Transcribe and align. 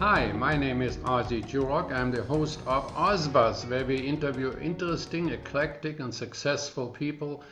Hi, 0.00 0.32
my 0.32 0.56
name 0.56 0.80
is 0.80 0.98
Ozzie 1.04 1.42
Jurock. 1.42 1.92
I'm 1.92 2.10
the 2.10 2.22
host 2.22 2.60
of 2.66 2.90
Ozbuzz, 2.94 3.68
where 3.68 3.84
we 3.84 3.96
interview 3.96 4.56
interesting, 4.58 5.28
eclectic, 5.28 6.00
and 6.00 6.14
successful 6.14 6.88
people 6.88 7.44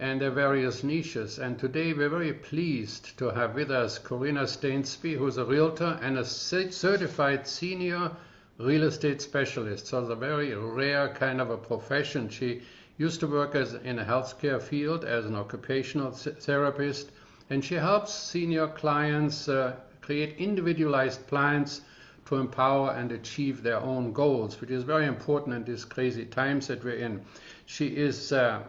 and 0.00 0.20
their 0.20 0.32
various 0.32 0.82
niches. 0.82 1.38
And 1.38 1.56
today 1.56 1.92
we're 1.92 2.08
very 2.08 2.32
pleased 2.32 3.16
to 3.18 3.26
have 3.26 3.54
with 3.54 3.70
us 3.70 4.00
Corina 4.00 4.48
Stainsby, 4.48 5.16
who's 5.16 5.36
a 5.36 5.44
realtor 5.44 5.96
and 6.02 6.18
a 6.18 6.24
certified 6.24 7.46
senior 7.46 8.10
real 8.58 8.82
estate 8.82 9.22
specialist. 9.22 9.86
So 9.86 10.00
it's 10.00 10.10
a 10.10 10.16
very 10.16 10.56
rare 10.56 11.08
kind 11.08 11.40
of 11.40 11.50
a 11.50 11.56
profession. 11.56 12.28
She 12.28 12.62
used 12.98 13.20
to 13.20 13.28
work 13.28 13.54
as 13.54 13.74
in 13.74 14.00
a 14.00 14.04
healthcare 14.04 14.60
field 14.60 15.04
as 15.04 15.24
an 15.24 15.36
occupational 15.36 16.10
therapist, 16.10 17.12
and 17.48 17.64
she 17.64 17.76
helps 17.76 18.12
senior 18.12 18.66
clients 18.66 19.48
uh, 19.48 19.76
create 20.00 20.34
individualized 20.38 21.24
plans 21.28 21.82
to 22.26 22.36
empower 22.36 22.90
and 22.92 23.12
achieve 23.12 23.62
their 23.62 23.80
own 23.80 24.12
goals, 24.12 24.60
which 24.60 24.70
is 24.70 24.84
very 24.84 25.06
important 25.06 25.54
in 25.56 25.64
these 25.64 25.84
crazy 25.84 26.24
times 26.24 26.66
that 26.68 26.84
we're 26.84 26.96
in. 26.96 27.20
She 27.66 27.88
is 27.88 28.32
uh, 28.32 28.62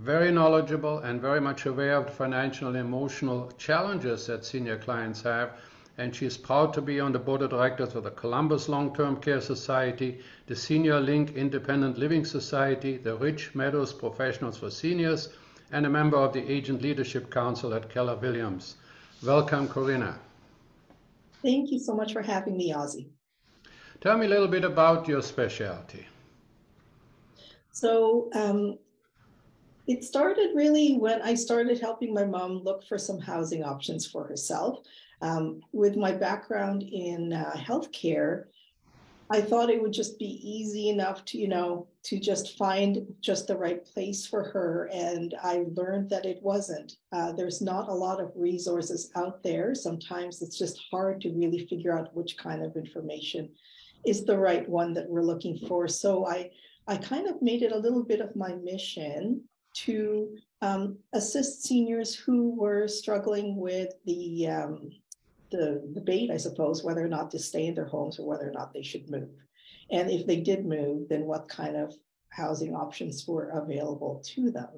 very 0.00 0.30
knowledgeable 0.30 0.98
and 0.98 1.20
very 1.20 1.40
much 1.40 1.66
aware 1.66 1.96
of 1.96 2.06
the 2.06 2.12
financial 2.12 2.68
and 2.68 2.76
emotional 2.76 3.50
challenges 3.58 4.26
that 4.26 4.44
senior 4.44 4.76
clients 4.76 5.22
have. 5.22 5.52
And 5.98 6.14
she 6.14 6.26
is 6.26 6.36
proud 6.36 6.74
to 6.74 6.82
be 6.82 7.00
on 7.00 7.12
the 7.12 7.18
board 7.18 7.40
of 7.40 7.50
directors 7.50 7.94
of 7.94 8.04
the 8.04 8.10
Columbus 8.10 8.68
Long 8.68 8.94
Term 8.94 9.16
Care 9.16 9.40
Society, 9.40 10.20
the 10.46 10.54
Senior 10.54 11.00
Link 11.00 11.34
Independent 11.34 11.96
Living 11.96 12.24
Society, 12.24 12.98
the 12.98 13.16
Ridge 13.16 13.50
Meadows 13.54 13.94
Professionals 13.94 14.58
for 14.58 14.70
Seniors, 14.70 15.30
and 15.72 15.86
a 15.86 15.90
member 15.90 16.18
of 16.18 16.34
the 16.34 16.46
Agent 16.52 16.82
Leadership 16.82 17.30
Council 17.30 17.72
at 17.72 17.88
Keller 17.88 18.16
Williams. 18.16 18.76
Welcome, 19.22 19.68
Corina. 19.68 20.16
Thank 21.46 21.70
you 21.70 21.78
so 21.78 21.94
much 21.94 22.12
for 22.12 22.22
having 22.22 22.56
me, 22.56 22.72
Ozzie. 22.72 23.08
Tell 24.00 24.18
me 24.18 24.26
a 24.26 24.28
little 24.28 24.48
bit 24.48 24.64
about 24.64 25.06
your 25.06 25.22
specialty. 25.22 26.04
So, 27.70 28.28
um, 28.34 28.78
it 29.86 30.02
started 30.02 30.56
really 30.56 30.94
when 30.94 31.22
I 31.22 31.34
started 31.34 31.80
helping 31.80 32.12
my 32.12 32.24
mom 32.24 32.64
look 32.64 32.82
for 32.88 32.98
some 32.98 33.20
housing 33.20 33.62
options 33.62 34.04
for 34.04 34.26
herself. 34.26 34.80
Um, 35.22 35.60
with 35.72 35.96
my 35.96 36.10
background 36.10 36.82
in 36.82 37.32
uh, 37.32 37.52
healthcare, 37.54 38.46
I 39.30 39.40
thought 39.40 39.70
it 39.70 39.82
would 39.82 39.92
just 39.92 40.18
be 40.18 40.40
easy 40.42 40.88
enough 40.88 41.24
to, 41.26 41.38
you 41.38 41.48
know, 41.48 41.88
to 42.04 42.20
just 42.20 42.56
find 42.56 43.06
just 43.20 43.46
the 43.46 43.56
right 43.56 43.84
place 43.84 44.26
for 44.26 44.44
her. 44.44 44.88
And 44.92 45.34
I 45.42 45.64
learned 45.74 46.10
that 46.10 46.26
it 46.26 46.40
wasn't. 46.42 46.92
Uh, 47.12 47.32
there's 47.32 47.60
not 47.60 47.88
a 47.88 47.94
lot 47.94 48.20
of 48.20 48.32
resources 48.36 49.10
out 49.16 49.42
there. 49.42 49.74
Sometimes 49.74 50.42
it's 50.42 50.58
just 50.58 50.80
hard 50.90 51.20
to 51.22 51.32
really 51.32 51.66
figure 51.66 51.96
out 51.96 52.14
which 52.14 52.38
kind 52.38 52.64
of 52.64 52.76
information 52.76 53.50
is 54.04 54.24
the 54.24 54.38
right 54.38 54.68
one 54.68 54.94
that 54.94 55.08
we're 55.08 55.22
looking 55.22 55.58
for. 55.66 55.88
So 55.88 56.26
I, 56.26 56.50
I 56.86 56.96
kind 56.96 57.26
of 57.26 57.42
made 57.42 57.62
it 57.62 57.72
a 57.72 57.78
little 57.78 58.04
bit 58.04 58.20
of 58.20 58.36
my 58.36 58.54
mission 58.54 59.42
to 59.74 60.36
um, 60.62 60.96
assist 61.12 61.64
seniors 61.64 62.14
who 62.14 62.54
were 62.54 62.86
struggling 62.88 63.56
with 63.56 63.92
the 64.04 64.48
um, 64.48 64.90
the 65.50 65.82
debate, 65.94 66.30
I 66.30 66.36
suppose, 66.36 66.82
whether 66.82 67.04
or 67.04 67.08
not 67.08 67.30
to 67.32 67.38
stay 67.38 67.66
in 67.66 67.74
their 67.74 67.86
homes 67.86 68.18
or 68.18 68.26
whether 68.26 68.48
or 68.48 68.52
not 68.52 68.72
they 68.72 68.82
should 68.82 69.10
move. 69.10 69.30
And 69.90 70.10
if 70.10 70.26
they 70.26 70.40
did 70.40 70.66
move, 70.66 71.08
then 71.08 71.26
what 71.26 71.48
kind 71.48 71.76
of 71.76 71.94
housing 72.30 72.74
options 72.74 73.26
were 73.26 73.48
available 73.48 74.22
to 74.34 74.50
them. 74.50 74.68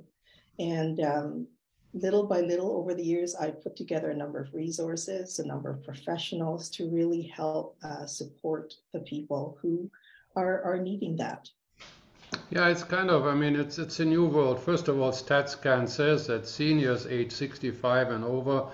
And 0.58 1.00
um, 1.00 1.46
little 1.94 2.27
by 2.27 2.41
little 2.41 2.72
over 2.72 2.94
the 2.94 3.05
years, 3.05 3.34
I 3.34 3.50
put 3.50 3.77
together 3.77 4.11
a 4.11 4.16
number 4.16 4.41
of 4.41 4.55
resources, 4.55 5.39
a 5.39 5.46
number 5.46 5.70
of 5.70 5.84
professionals 5.84 6.68
to 6.70 6.90
really 6.90 7.23
help 7.23 7.77
uh, 7.83 8.06
support 8.06 8.74
the 8.92 9.00
people 9.00 9.58
who 9.62 9.90
are, 10.36 10.62
are 10.62 10.79
needing 10.79 11.17
that. 11.17 11.48
Yeah, 12.50 12.68
it's 12.68 12.85
kind 12.85 13.11
of, 13.11 13.27
I 13.27 13.35
mean, 13.35 13.56
it's, 13.56 13.79
it's 13.79 14.00
a 14.00 14.05
new 14.05 14.27
world. 14.27 14.61
First 14.61 14.89
of 14.89 15.00
all, 15.00 15.12
StatsCan 15.12 15.89
says 15.89 16.27
that 16.27 16.46
seniors 16.46 17.06
age 17.06 17.33
65 17.33 18.11
and 18.11 18.24
over 18.24 18.68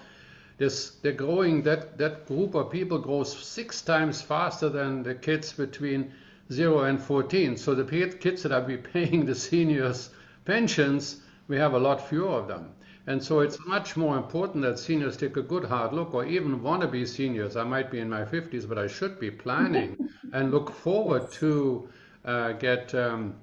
this, 0.58 0.90
they're 1.02 1.12
growing, 1.12 1.62
that, 1.62 1.98
that 1.98 2.26
group 2.26 2.54
of 2.54 2.70
people 2.70 2.98
grows 2.98 3.36
six 3.36 3.82
times 3.82 4.22
faster 4.22 4.68
than 4.68 5.02
the 5.02 5.14
kids 5.14 5.52
between 5.52 6.12
0 6.52 6.84
and 6.84 7.00
14. 7.00 7.56
So 7.56 7.74
the 7.74 8.08
kids 8.20 8.42
that 8.42 8.52
are 8.52 8.60
be 8.60 8.76
paying 8.76 9.26
the 9.26 9.34
seniors 9.34 10.10
pensions, 10.44 11.20
we 11.48 11.56
have 11.56 11.74
a 11.74 11.78
lot 11.78 12.08
fewer 12.08 12.28
of 12.28 12.48
them. 12.48 12.70
And 13.06 13.22
so 13.22 13.40
it's 13.40 13.58
much 13.66 13.96
more 13.96 14.16
important 14.16 14.62
that 14.62 14.78
seniors 14.78 15.16
take 15.16 15.36
a 15.36 15.42
good 15.42 15.64
hard 15.64 15.92
look, 15.92 16.14
or 16.14 16.24
even 16.24 16.62
want 16.62 16.80
to 16.82 16.88
be 16.88 17.04
seniors. 17.04 17.54
I 17.54 17.64
might 17.64 17.90
be 17.90 18.00
in 18.00 18.08
my 18.08 18.24
50s, 18.24 18.66
but 18.66 18.78
I 18.78 18.86
should 18.86 19.20
be 19.20 19.30
planning 19.30 20.08
and 20.32 20.50
look 20.50 20.70
forward 20.70 21.30
to 21.32 21.88
uh, 22.24 22.52
get 22.52 22.94
um, 22.94 23.34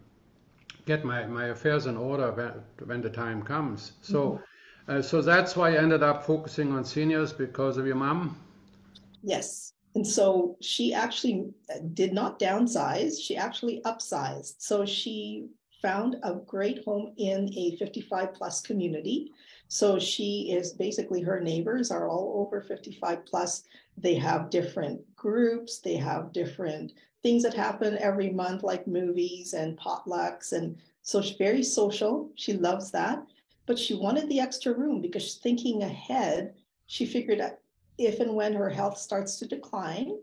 get 0.85 1.05
my, 1.05 1.25
my 1.25 1.45
affairs 1.47 1.85
in 1.85 1.95
order 1.95 2.31
when, 2.31 2.88
when 2.88 3.01
the 3.01 3.09
time 3.09 3.44
comes. 3.44 3.94
So 4.01 4.31
mm-hmm. 4.31 4.44
Uh, 4.88 5.02
so 5.02 5.22
that's 5.22 5.56
why 5.56 5.74
I 5.74 5.78
ended 5.78 6.03
up 6.03 6.25
focusing 6.25 6.72
on 6.72 6.84
seniors 6.84 7.31
because 7.31 7.78
of 7.78 7.86
your 7.86 7.96
mom? 7.96 8.36
Yes. 9.22 9.74
And 9.96 10.08
so 10.08 10.58
she 10.62 10.94
actually 10.94 11.50
uh, 11.69 11.80
did 11.94 12.14
not 12.14 12.40
downsize, 12.40 13.22
she 13.22 13.36
actually 13.36 13.81
upsized. 13.86 14.56
So 14.59 14.86
she 14.86 15.50
found 15.81 16.18
a 16.24 16.36
great 16.36 16.84
home 16.86 17.14
in 17.18 17.52
a 17.56 17.75
55 17.78 18.34
plus 18.34 18.62
community. 18.62 19.31
So 19.68 20.00
she 20.00 20.52
is 20.52 20.74
basically 20.74 21.22
her 21.22 21.40
neighbors 21.40 21.92
are 21.92 22.08
all 22.08 22.46
over 22.46 22.62
55 22.62 23.25
plus. 23.25 23.63
They 23.98 24.16
have 24.16 24.50
different 24.50 25.02
groups, 25.16 25.80
they 25.80 25.96
have 25.96 26.34
different 26.34 26.94
things 27.24 27.44
that 27.44 27.53
happen 27.53 27.98
every 28.00 28.30
month, 28.30 28.63
like 28.63 28.88
movies 28.88 29.53
and 29.53 29.78
potlucks. 29.78 30.53
And 30.53 30.78
so 31.03 31.22
she's 31.22 31.38
very 31.38 31.63
social. 31.63 32.31
She 32.36 32.53
loves 32.53 32.92
that 32.92 33.24
but 33.66 33.77
she 33.77 33.94
wanted 33.94 34.27
the 34.29 34.39
extra 34.39 34.73
room 34.73 35.01
because 35.01 35.35
thinking 35.35 35.83
ahead, 35.83 36.53
she 36.88 37.05
figured 37.05 37.41
if 37.97 38.19
and 38.19 38.35
when 38.35 38.53
her 38.53 38.69
health 38.69 38.97
starts 38.97 39.38
to 39.38 39.47
decline, 39.47 40.17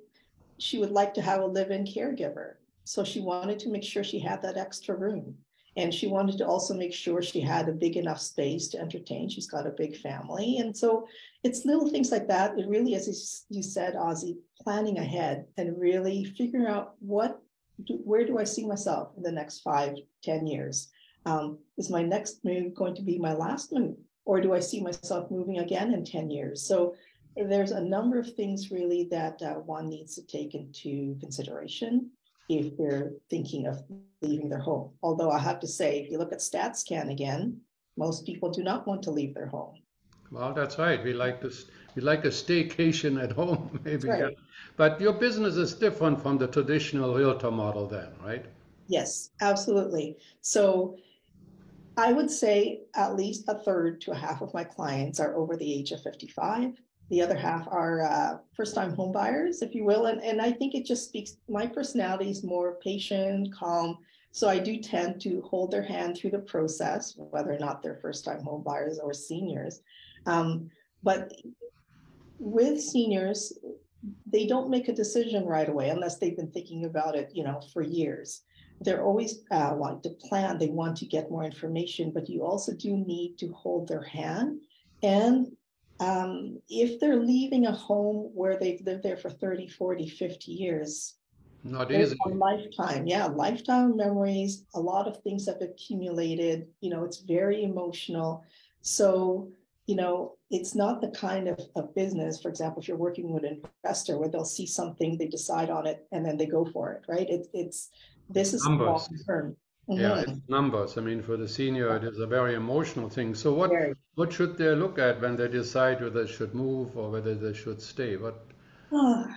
she 0.58 0.78
would 0.78 0.90
like 0.90 1.14
to 1.14 1.22
have 1.22 1.40
a 1.40 1.46
live 1.46 1.70
in 1.70 1.84
caregiver. 1.84 2.54
So 2.84 3.04
she 3.04 3.20
wanted 3.20 3.58
to 3.60 3.70
make 3.70 3.84
sure 3.84 4.02
she 4.02 4.18
had 4.18 4.42
that 4.42 4.56
extra 4.56 4.96
room. 4.96 5.36
And 5.76 5.94
she 5.94 6.08
wanted 6.08 6.38
to 6.38 6.46
also 6.46 6.74
make 6.74 6.92
sure 6.92 7.22
she 7.22 7.40
had 7.40 7.68
a 7.68 7.72
big 7.72 7.96
enough 7.96 8.20
space 8.20 8.66
to 8.68 8.80
entertain. 8.80 9.28
She's 9.28 9.46
got 9.46 9.66
a 9.66 9.70
big 9.70 9.96
family. 9.96 10.58
And 10.58 10.76
so 10.76 11.06
it's 11.44 11.64
little 11.64 11.88
things 11.88 12.10
like 12.10 12.26
that. 12.28 12.58
It 12.58 12.66
really, 12.66 12.96
as 12.96 13.44
you 13.48 13.62
said, 13.62 13.94
Ozzie, 13.94 14.38
planning 14.60 14.98
ahead 14.98 15.46
and 15.56 15.78
really 15.78 16.24
figuring 16.24 16.66
out 16.66 16.94
what, 16.98 17.40
where 18.04 18.26
do 18.26 18.38
I 18.38 18.44
see 18.44 18.66
myself 18.66 19.12
in 19.16 19.22
the 19.22 19.30
next 19.30 19.60
five, 19.60 19.94
ten 20.24 20.48
years? 20.48 20.88
Um, 21.28 21.58
is 21.76 21.90
my 21.90 22.02
next 22.02 22.42
move 22.44 22.74
going 22.74 22.94
to 22.94 23.02
be 23.02 23.18
my 23.18 23.34
last 23.34 23.70
move? 23.72 23.96
Or 24.24 24.40
do 24.40 24.54
I 24.54 24.60
see 24.60 24.80
myself 24.80 25.30
moving 25.30 25.58
again 25.58 25.92
in 25.92 26.04
10 26.04 26.30
years? 26.30 26.66
So 26.66 26.94
there's 27.36 27.70
a 27.70 27.80
number 27.80 28.18
of 28.18 28.34
things 28.34 28.70
really 28.70 29.08
that 29.10 29.40
uh, 29.42 29.54
one 29.54 29.88
needs 29.88 30.14
to 30.14 30.26
take 30.26 30.54
into 30.54 31.16
consideration 31.20 32.10
if 32.48 32.76
they're 32.78 33.12
thinking 33.28 33.66
of 33.66 33.82
leaving 34.22 34.48
their 34.48 34.58
home. 34.70 34.90
Although 35.02 35.30
I 35.30 35.38
have 35.38 35.60
to 35.60 35.66
say, 35.66 36.00
if 36.00 36.10
you 36.10 36.18
look 36.18 36.32
at 36.32 36.38
StatsCan 36.38 37.12
again, 37.12 37.60
most 37.98 38.24
people 38.24 38.50
do 38.50 38.62
not 38.62 38.86
want 38.86 39.02
to 39.02 39.10
leave 39.10 39.34
their 39.34 39.46
home. 39.46 39.74
Well, 40.30 40.54
that's 40.54 40.78
right. 40.78 41.02
We 41.02 41.12
like 41.12 41.40
to 41.42 41.52
we 41.94 42.02
like 42.02 42.24
a 42.24 42.28
staycation 42.28 43.22
at 43.22 43.32
home, 43.42 43.78
maybe. 43.84 44.08
Right. 44.08 44.36
But 44.76 45.00
your 45.00 45.12
business 45.12 45.56
is 45.56 45.74
different 45.74 46.22
from 46.22 46.38
the 46.38 46.46
traditional 46.46 47.14
realtor 47.14 47.50
model, 47.50 47.86
then, 47.86 48.08
right? 48.24 48.44
Yes, 48.88 49.30
absolutely. 49.42 50.16
So 50.40 50.96
I 51.98 52.12
would 52.12 52.30
say 52.30 52.82
at 52.94 53.16
least 53.16 53.44
a 53.48 53.58
third 53.58 54.00
to 54.02 54.12
a 54.12 54.16
half 54.16 54.40
of 54.40 54.54
my 54.54 54.62
clients 54.62 55.18
are 55.18 55.34
over 55.34 55.56
the 55.56 55.70
age 55.70 55.90
of 55.90 56.00
55. 56.00 56.80
The 57.10 57.20
other 57.20 57.36
half 57.36 57.66
are 57.66 58.02
uh, 58.02 58.38
first 58.54 58.76
time 58.76 58.94
home 58.94 59.10
buyers, 59.10 59.62
if 59.62 59.74
you 59.74 59.84
will. 59.84 60.06
And, 60.06 60.22
and 60.22 60.40
I 60.40 60.52
think 60.52 60.74
it 60.74 60.86
just 60.86 61.08
speaks, 61.08 61.38
my 61.48 61.66
personality 61.66 62.30
is 62.30 62.44
more 62.44 62.78
patient, 62.84 63.52
calm. 63.52 63.98
So 64.30 64.48
I 64.48 64.60
do 64.60 64.78
tend 64.78 65.20
to 65.22 65.40
hold 65.40 65.72
their 65.72 65.82
hand 65.82 66.16
through 66.16 66.30
the 66.30 66.38
process, 66.38 67.14
whether 67.16 67.52
or 67.52 67.58
not 67.58 67.82
they're 67.82 67.98
first 68.00 68.24
time 68.24 68.44
home 68.44 68.62
buyers 68.62 69.00
or 69.02 69.12
seniors. 69.12 69.80
Um, 70.26 70.70
but 71.02 71.32
with 72.38 72.80
seniors, 72.80 73.58
they 74.24 74.46
don't 74.46 74.70
make 74.70 74.86
a 74.86 74.92
decision 74.92 75.46
right 75.46 75.68
away 75.68 75.88
unless 75.88 76.18
they've 76.18 76.36
been 76.36 76.52
thinking 76.52 76.84
about 76.84 77.16
it, 77.16 77.30
you 77.34 77.42
know, 77.42 77.60
for 77.72 77.82
years 77.82 78.42
they're 78.80 79.02
always 79.02 79.40
uh, 79.50 79.72
want 79.74 80.02
to 80.04 80.10
plan, 80.10 80.58
they 80.58 80.68
want 80.68 80.96
to 80.98 81.06
get 81.06 81.30
more 81.30 81.44
information, 81.44 82.10
but 82.12 82.28
you 82.28 82.44
also 82.44 82.72
do 82.72 82.96
need 82.96 83.36
to 83.38 83.52
hold 83.52 83.88
their 83.88 84.02
hand. 84.02 84.60
And 85.02 85.56
um, 86.00 86.60
if 86.68 87.00
they're 87.00 87.22
leaving 87.22 87.66
a 87.66 87.72
home 87.72 88.30
where 88.34 88.58
they've 88.58 88.80
lived 88.82 89.02
there 89.02 89.16
for 89.16 89.30
30, 89.30 89.68
40, 89.68 90.08
50 90.08 90.52
years, 90.52 91.14
not 91.64 91.90
easy. 91.90 92.16
A 92.24 92.28
lifetime, 92.28 93.08
yeah, 93.08 93.26
lifetime 93.26 93.96
memories. 93.96 94.64
A 94.74 94.80
lot 94.80 95.08
of 95.08 95.20
things 95.22 95.46
have 95.46 95.60
accumulated. 95.60 96.68
You 96.80 96.90
know, 96.90 97.04
it's 97.04 97.18
very 97.18 97.64
emotional. 97.64 98.44
So 98.80 99.50
you 99.88 99.96
know, 99.96 100.36
it's 100.50 100.74
not 100.74 101.00
the 101.00 101.08
kind 101.08 101.48
of, 101.48 101.58
of 101.74 101.94
business, 101.94 102.42
for 102.42 102.50
example, 102.50 102.82
if 102.82 102.88
you're 102.88 102.98
working 102.98 103.32
with 103.32 103.42
an 103.44 103.62
investor 103.82 104.18
where 104.18 104.28
they'll 104.28 104.44
see 104.44 104.66
something, 104.66 105.16
they 105.16 105.26
decide 105.26 105.70
on 105.70 105.86
it, 105.86 106.06
and 106.12 106.24
then 106.24 106.36
they 106.36 106.44
go 106.44 106.66
for 106.66 106.92
it, 106.92 107.02
right? 107.08 107.28
It, 107.28 107.48
it's 107.54 107.88
this 108.28 108.54
is 108.54 108.66
long 108.66 109.06
term. 109.26 109.56
Mm-hmm. 109.88 110.00
Yeah, 110.00 110.20
it's 110.20 110.48
numbers. 110.48 110.98
I 110.98 111.00
mean, 111.00 111.22
for 111.22 111.38
the 111.38 111.48
senior, 111.48 111.96
it 111.96 112.04
is 112.04 112.18
a 112.18 112.26
very 112.26 112.54
emotional 112.54 113.08
thing. 113.08 113.34
So, 113.34 113.54
what 113.54 113.70
very. 113.70 113.94
what 114.16 114.30
should 114.32 114.58
they 114.58 114.74
look 114.74 114.98
at 114.98 115.20
when 115.20 115.34
they 115.34 115.48
decide 115.48 116.02
whether 116.02 116.24
they 116.24 116.30
should 116.30 116.54
move 116.54 116.96
or 116.96 117.10
whether 117.10 117.34
they 117.34 117.54
should 117.54 117.80
stay? 117.80 118.16
What? 118.16 118.44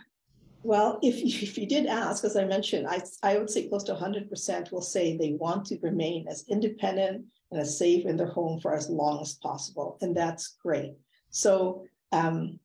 Well, 0.64 1.00
if 1.02 1.18
you, 1.18 1.26
if 1.42 1.58
you 1.58 1.66
did 1.66 1.88
ask, 1.88 2.24
as 2.24 2.38
I 2.38 2.46
mentioned, 2.46 2.86
I 2.88 3.02
I 3.24 3.40
would 3.40 3.50
say 3.50 3.68
close 3.68 3.84
to 3.86 3.96
100% 3.96 4.72
will 4.72 4.84
say 4.84 5.18
they 5.18 5.32
want 5.32 5.66
to 5.68 5.80
remain 5.82 6.28
as 6.28 6.46
independent 6.50 7.26
and 7.50 7.60
as 7.60 7.80
safe 7.80 8.06
in 8.06 8.16
their 8.16 8.28
home 8.28 8.60
for 8.60 8.76
as 8.76 8.88
long 8.88 9.22
as 9.22 9.34
possible, 9.34 9.98
and 10.02 10.16
that's 10.16 10.58
great. 10.64 10.94
So, 11.32 11.86
um, 12.12 12.60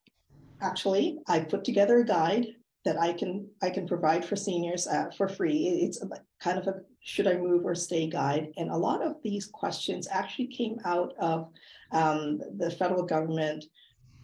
actually, 0.61 1.21
I 1.27 1.41
put 1.41 1.65
together 1.65 2.01
a 2.01 2.05
guide 2.05 2.49
that 2.87 2.99
I 2.99 3.13
can 3.13 3.49
I 3.61 3.69
can 3.69 3.87
provide 3.87 4.25
for 4.25 4.37
seniors 4.37 4.87
uh, 4.87 5.11
for 5.17 5.29
free. 5.29 5.67
It's 5.85 6.01
a, 6.01 6.09
kind 6.41 6.59
of 6.59 6.69
a 6.69 6.77
should 7.01 7.27
I 7.27 7.37
move 7.37 7.67
or 7.67 7.75
stay 7.75 8.09
guide, 8.09 8.53
and 8.57 8.71
a 8.71 8.77
lot 8.77 9.03
of 9.03 9.17
these 9.23 9.47
questions 9.47 10.09
actually 10.11 10.47
came 10.47 10.79
out 10.85 11.13
of 11.19 11.49
um, 11.93 12.41
the 12.57 12.71
federal 12.71 13.03
government. 13.03 13.65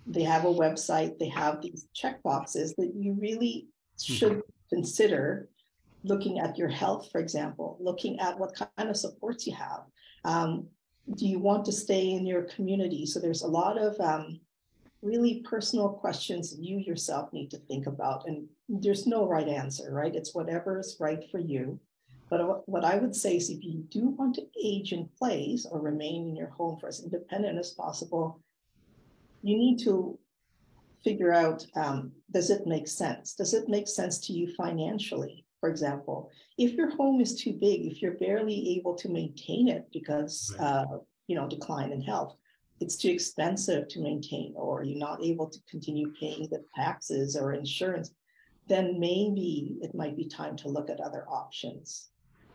They 0.07 0.23
have 0.23 0.45
a 0.45 0.55
website. 0.65 1.19
They 1.19 1.29
have 1.29 1.61
these 1.61 1.87
check 1.93 2.23
boxes 2.23 2.75
that 2.79 2.93
you 2.95 3.17
really 3.21 3.67
should 4.01 4.39
mm-hmm. 4.39 4.77
consider 4.77 5.49
looking 6.05 6.39
at 6.39 6.57
your 6.57 6.69
health, 6.69 7.11
for 7.11 7.21
example, 7.21 7.77
looking 7.81 8.19
at 8.21 8.39
what 8.39 8.55
kind 8.55 8.89
of 8.89 8.97
supports 8.97 9.47
you 9.47 9.55
have. 9.55 9.83
Um, 10.25 10.69
do 11.17 11.27
you 11.27 11.41
want 11.41 11.65
to 11.65 11.73
stay 11.73 12.13
in 12.13 12.27
your 12.27 12.43
community? 12.43 13.07
So 13.07 13.19
there's 13.19 13.43
a 13.43 13.49
lot 13.49 13.77
of 13.77 13.99
um, 14.01 14.41
really 15.03 15.45
personal 15.45 15.89
questions 15.89 16.57
you 16.59 16.79
yourself 16.79 17.33
need 17.33 17.51
to 17.51 17.59
think 17.59 17.87
about. 17.87 18.27
And 18.27 18.47
there's 18.69 19.07
no 19.07 19.27
right 19.27 19.49
answer, 19.49 19.93
right? 19.93 20.15
It's 20.15 20.35
whatever 20.35 20.79
is 20.79 20.97
right 21.01 21.29
for 21.31 21.39
you. 21.39 21.79
But 22.31 22.67
what 22.67 22.85
I 22.85 22.97
would 22.97 23.15
say 23.15 23.37
is 23.37 23.51
if 23.51 23.63
you 23.63 23.85
do 23.91 24.09
want 24.09 24.37
to 24.37 24.47
age 24.65 24.93
in 24.93 25.09
place 25.19 25.67
or 25.71 25.81
remain 25.81 26.29
in 26.29 26.37
your 26.37 26.49
home 26.49 26.79
for 26.79 26.87
as 26.87 27.03
independent 27.03 27.59
as 27.59 27.73
possible, 27.73 28.41
you 29.43 29.59
need 29.59 29.79
to 29.81 30.19
figure 31.05 31.33
out 31.33 31.67
um, 31.75 32.13
does 32.31 32.49
it 32.49 32.67
make 32.67 32.89
sense? 32.89 33.35
Does 33.35 33.55
it 33.55 33.69
make 33.69 33.89
sense 33.89 34.19
to 34.21 34.33
you 34.33 34.55
financially? 34.55 35.45
For 35.61 35.69
example, 35.69 36.31
if 36.59 36.73
your 36.73 36.91
home 36.91 37.21
is 37.21 37.35
too 37.35 37.53
big, 37.53 37.85
if 37.85 38.01
you're 38.01 38.13
barely 38.13 38.77
able 38.79 38.95
to 38.97 39.09
maintain 39.09 39.69
it 39.69 39.89
because 39.93 40.55
uh, 40.59 40.85
you 41.27 41.37
know 41.37 41.49
decline 41.49 41.93
in 41.93 42.01
health, 42.01 42.37
it's 42.83 42.97
too 42.97 43.11
expensive 43.11 43.89
to 43.89 44.01
maintain, 44.01 44.53
or 44.57 44.83
you're 44.83 44.99
not 44.99 45.23
able 45.23 45.49
to 45.49 45.59
continue 45.71 46.13
paying 46.19 46.49
the 46.51 46.65
taxes 46.75 47.37
or 47.37 47.53
insurance, 47.53 48.11
then 48.69 48.99
maybe 48.99 49.79
it 49.81 49.95
might 49.95 50.17
be 50.17 50.27
time 50.27 50.57
to 50.57 50.69
look 50.69 50.91
at 50.91 51.01
other 51.01 51.25
options. 51.29 52.11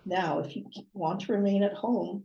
Now, 0.05 0.39
if 0.39 0.55
you 0.55 0.65
want 0.93 1.21
to 1.21 1.33
remain 1.33 1.63
at 1.63 1.73
home, 1.73 2.23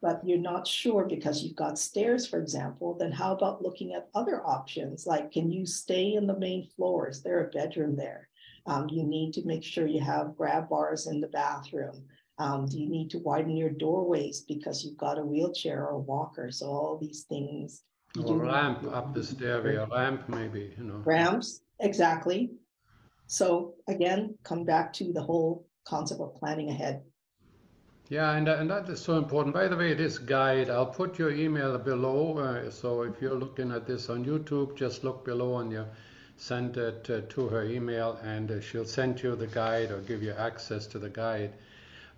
but 0.00 0.20
you're 0.24 0.38
not 0.38 0.66
sure 0.66 1.04
because 1.04 1.42
you've 1.42 1.56
got 1.56 1.78
stairs, 1.78 2.26
for 2.26 2.38
example, 2.38 2.96
then 2.98 3.12
how 3.12 3.32
about 3.32 3.62
looking 3.62 3.94
at 3.94 4.08
other 4.14 4.40
options? 4.46 5.06
Like, 5.06 5.32
can 5.32 5.50
you 5.50 5.66
stay 5.66 6.14
in 6.14 6.26
the 6.26 6.38
main 6.38 6.66
floor? 6.76 7.08
Is 7.08 7.22
there 7.22 7.44
a 7.44 7.50
bedroom 7.50 7.96
there? 7.96 8.28
Um, 8.66 8.88
you 8.88 9.02
need 9.04 9.32
to 9.34 9.46
make 9.46 9.62
sure 9.62 9.86
you 9.86 10.00
have 10.00 10.36
grab 10.36 10.68
bars 10.68 11.06
in 11.06 11.20
the 11.20 11.28
bathroom. 11.28 12.04
Um, 12.38 12.66
do 12.66 12.78
you 12.78 12.88
need 12.88 13.10
to 13.10 13.18
widen 13.18 13.56
your 13.56 13.70
doorways 13.70 14.42
because 14.42 14.84
you've 14.84 14.98
got 14.98 15.18
a 15.18 15.24
wheelchair 15.24 15.86
or 15.86 15.94
a 15.94 15.98
walker? 15.98 16.50
So 16.50 16.66
all 16.66 16.98
these 17.00 17.22
things. 17.22 17.82
Or 18.24 18.38
ramp 18.38 18.84
up 18.92 19.14
the 19.14 19.22
stairway, 19.22 19.76
a 19.76 19.86
ramp 19.86 20.28
maybe, 20.28 20.74
you 20.78 20.84
know. 20.84 21.02
Ramps, 21.04 21.60
exactly. 21.80 22.50
So 23.26 23.74
again, 23.88 24.38
come 24.42 24.64
back 24.64 24.92
to 24.94 25.12
the 25.12 25.22
whole 25.22 25.66
concept 25.84 26.20
of 26.20 26.34
planning 26.36 26.70
ahead. 26.70 27.02
Yeah, 28.08 28.36
and, 28.36 28.48
and 28.48 28.70
that 28.70 28.88
is 28.88 29.00
so 29.00 29.18
important. 29.18 29.52
By 29.52 29.66
the 29.66 29.76
way, 29.76 29.92
this 29.92 30.16
guide, 30.18 30.70
I'll 30.70 30.86
put 30.86 31.18
your 31.18 31.32
email 31.32 31.76
below. 31.76 32.38
Uh, 32.38 32.70
so 32.70 33.02
if 33.02 33.20
you're 33.20 33.34
looking 33.34 33.72
at 33.72 33.86
this 33.86 34.08
on 34.08 34.24
YouTube, 34.24 34.76
just 34.76 35.02
look 35.02 35.24
below 35.24 35.58
and 35.58 35.72
you 35.72 35.84
send 36.36 36.76
it 36.76 37.10
uh, 37.10 37.22
to 37.30 37.48
her 37.48 37.64
email 37.64 38.18
and 38.22 38.50
uh, 38.50 38.60
she'll 38.60 38.84
send 38.84 39.22
you 39.22 39.34
the 39.34 39.48
guide 39.48 39.90
or 39.90 40.00
give 40.02 40.22
you 40.22 40.32
access 40.32 40.86
to 40.86 40.98
the 40.98 41.08
guide. 41.08 41.52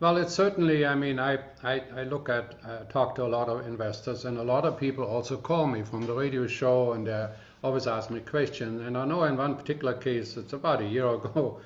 Well, 0.00 0.16
it's 0.18 0.32
certainly, 0.32 0.86
I 0.86 0.94
mean, 0.94 1.18
I, 1.18 1.38
I, 1.64 1.82
I 1.92 2.04
look 2.04 2.28
at, 2.28 2.54
uh, 2.64 2.84
talk 2.84 3.16
to 3.16 3.24
a 3.24 3.26
lot 3.26 3.48
of 3.48 3.66
investors, 3.66 4.24
and 4.26 4.38
a 4.38 4.44
lot 4.44 4.64
of 4.64 4.78
people 4.78 5.04
also 5.04 5.36
call 5.36 5.66
me 5.66 5.82
from 5.82 6.06
the 6.06 6.12
radio 6.12 6.46
show 6.46 6.92
and 6.92 7.08
they 7.08 7.28
always 7.64 7.88
ask 7.88 8.08
me 8.08 8.20
questions. 8.20 8.80
And 8.80 8.96
I 8.96 9.04
know 9.04 9.24
in 9.24 9.36
one 9.36 9.56
particular 9.56 9.94
case, 9.94 10.36
it's 10.36 10.52
about 10.52 10.82
a 10.82 10.86
year 10.86 11.08
ago, 11.14 11.60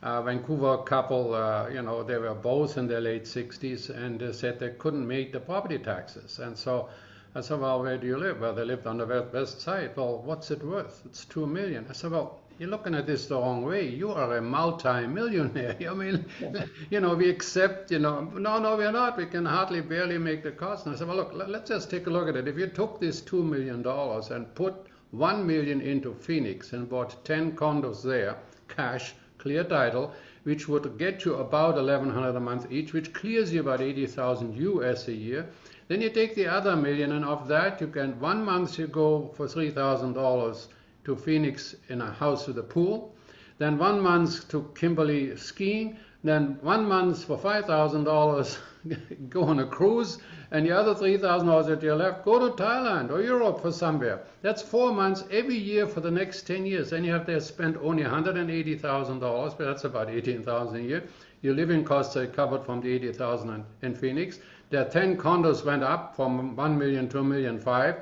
a 0.00 0.22
Vancouver 0.22 0.78
couple, 0.78 1.34
uh, 1.34 1.68
you 1.68 1.82
know, 1.82 2.02
they 2.02 2.16
were 2.16 2.34
both 2.34 2.78
in 2.78 2.88
their 2.88 3.02
late 3.02 3.24
60s 3.24 3.90
and 3.90 4.18
they 4.18 4.32
said 4.32 4.58
they 4.58 4.70
couldn't 4.70 5.06
make 5.06 5.34
the 5.34 5.40
property 5.40 5.78
taxes. 5.78 6.38
And 6.38 6.56
so 6.56 6.88
I 7.34 7.42
said, 7.42 7.60
well, 7.60 7.82
where 7.82 7.98
do 7.98 8.06
you 8.06 8.16
live? 8.16 8.40
Well, 8.40 8.54
they 8.54 8.64
lived 8.64 8.86
on 8.86 8.96
the 8.96 9.28
west 9.30 9.60
side. 9.60 9.94
Well, 9.94 10.22
what's 10.22 10.50
it 10.50 10.64
worth? 10.64 11.02
It's 11.04 11.26
two 11.26 11.46
million. 11.46 11.84
I 11.90 11.92
said, 11.92 12.12
well, 12.12 12.40
you're 12.58 12.68
looking 12.68 12.94
at 12.94 13.06
this 13.06 13.26
the 13.26 13.34
wrong 13.34 13.64
way. 13.64 13.88
You 13.88 14.12
are 14.12 14.36
a 14.36 14.40
multi-millionaire. 14.40 15.76
I 15.90 15.94
mean, 15.94 16.24
you 16.90 17.00
know, 17.00 17.14
we 17.16 17.28
accept, 17.28 17.90
you 17.90 17.98
know, 17.98 18.20
no, 18.20 18.60
no, 18.60 18.76
we're 18.76 18.92
not. 18.92 19.16
We 19.16 19.26
can 19.26 19.44
hardly 19.44 19.80
barely 19.80 20.18
make 20.18 20.44
the 20.44 20.52
cost. 20.52 20.86
And 20.86 20.94
I 20.94 20.98
said, 20.98 21.08
well, 21.08 21.16
look, 21.16 21.32
let's 21.34 21.68
just 21.68 21.90
take 21.90 22.06
a 22.06 22.10
look 22.10 22.28
at 22.28 22.36
it. 22.36 22.46
If 22.46 22.56
you 22.56 22.68
took 22.68 23.00
this 23.00 23.20
$2 23.20 23.44
million 23.44 23.84
and 23.86 24.54
put 24.54 24.74
1 25.10 25.46
million 25.46 25.80
into 25.80 26.14
Phoenix 26.14 26.72
and 26.72 26.88
bought 26.88 27.24
10 27.24 27.56
condos 27.56 28.02
there, 28.02 28.36
cash, 28.68 29.14
clear 29.38 29.64
title, 29.64 30.12
which 30.44 30.68
would 30.68 30.96
get 30.96 31.24
you 31.24 31.34
about 31.34 31.74
1100 31.74 32.36
a 32.36 32.40
month 32.40 32.70
each, 32.70 32.92
which 32.92 33.12
clears 33.12 33.52
you 33.52 33.60
about 33.60 33.80
80,000 33.80 34.56
US 34.56 35.08
a 35.08 35.12
year. 35.12 35.46
Then 35.88 36.00
you 36.00 36.10
take 36.10 36.34
the 36.36 36.46
other 36.46 36.76
million 36.76 37.12
and 37.12 37.24
of 37.24 37.48
that 37.48 37.80
you 37.80 37.88
can, 37.88 38.20
one 38.20 38.44
month 38.44 38.78
you 38.78 38.86
go 38.86 39.32
for 39.36 39.46
$3,000 39.46 40.68
to 41.04 41.16
Phoenix 41.16 41.74
in 41.88 42.00
a 42.00 42.10
house 42.10 42.46
with 42.46 42.58
a 42.58 42.62
pool, 42.62 43.14
then 43.58 43.78
one 43.78 44.00
month 44.00 44.48
to 44.48 44.70
Kimberley 44.74 45.36
skiing, 45.36 45.96
then 46.24 46.58
one 46.62 46.88
month 46.88 47.24
for 47.24 47.38
$5,000 47.38 48.58
go 49.28 49.44
on 49.44 49.60
a 49.60 49.66
cruise, 49.66 50.18
and 50.50 50.66
the 50.66 50.70
other 50.70 50.94
$3,000 50.94 51.66
that 51.66 51.82
you 51.82 51.94
left 51.94 52.24
go 52.24 52.38
to 52.38 52.62
Thailand 52.62 53.10
or 53.10 53.22
Europe 53.22 53.60
for 53.60 53.72
somewhere. 53.72 54.20
That's 54.42 54.62
four 54.62 54.92
months 54.92 55.24
every 55.30 55.56
year 55.56 55.86
for 55.86 56.00
the 56.00 56.10
next 56.10 56.42
10 56.46 56.66
years. 56.66 56.90
Then 56.90 57.04
you 57.04 57.12
have 57.12 57.26
to 57.26 57.40
spend 57.40 57.76
only 57.78 58.02
$180,000, 58.02 59.58
but 59.58 59.64
that's 59.64 59.84
about 59.84 60.10
18000 60.10 60.76
a 60.76 60.80
year. 60.80 61.02
Your 61.42 61.54
living 61.54 61.84
costs 61.84 62.16
are 62.16 62.26
covered 62.26 62.64
from 62.64 62.80
the 62.80 62.90
80000 62.92 63.64
in 63.82 63.94
Phoenix. 63.94 64.38
The 64.70 64.84
10 64.84 65.18
condos 65.18 65.64
went 65.64 65.82
up 65.82 66.16
from 66.16 66.56
1 66.56 66.78
million 66.78 67.08
to 67.10 67.18
a 67.18 67.24
million 67.24 67.60
five. 67.60 67.96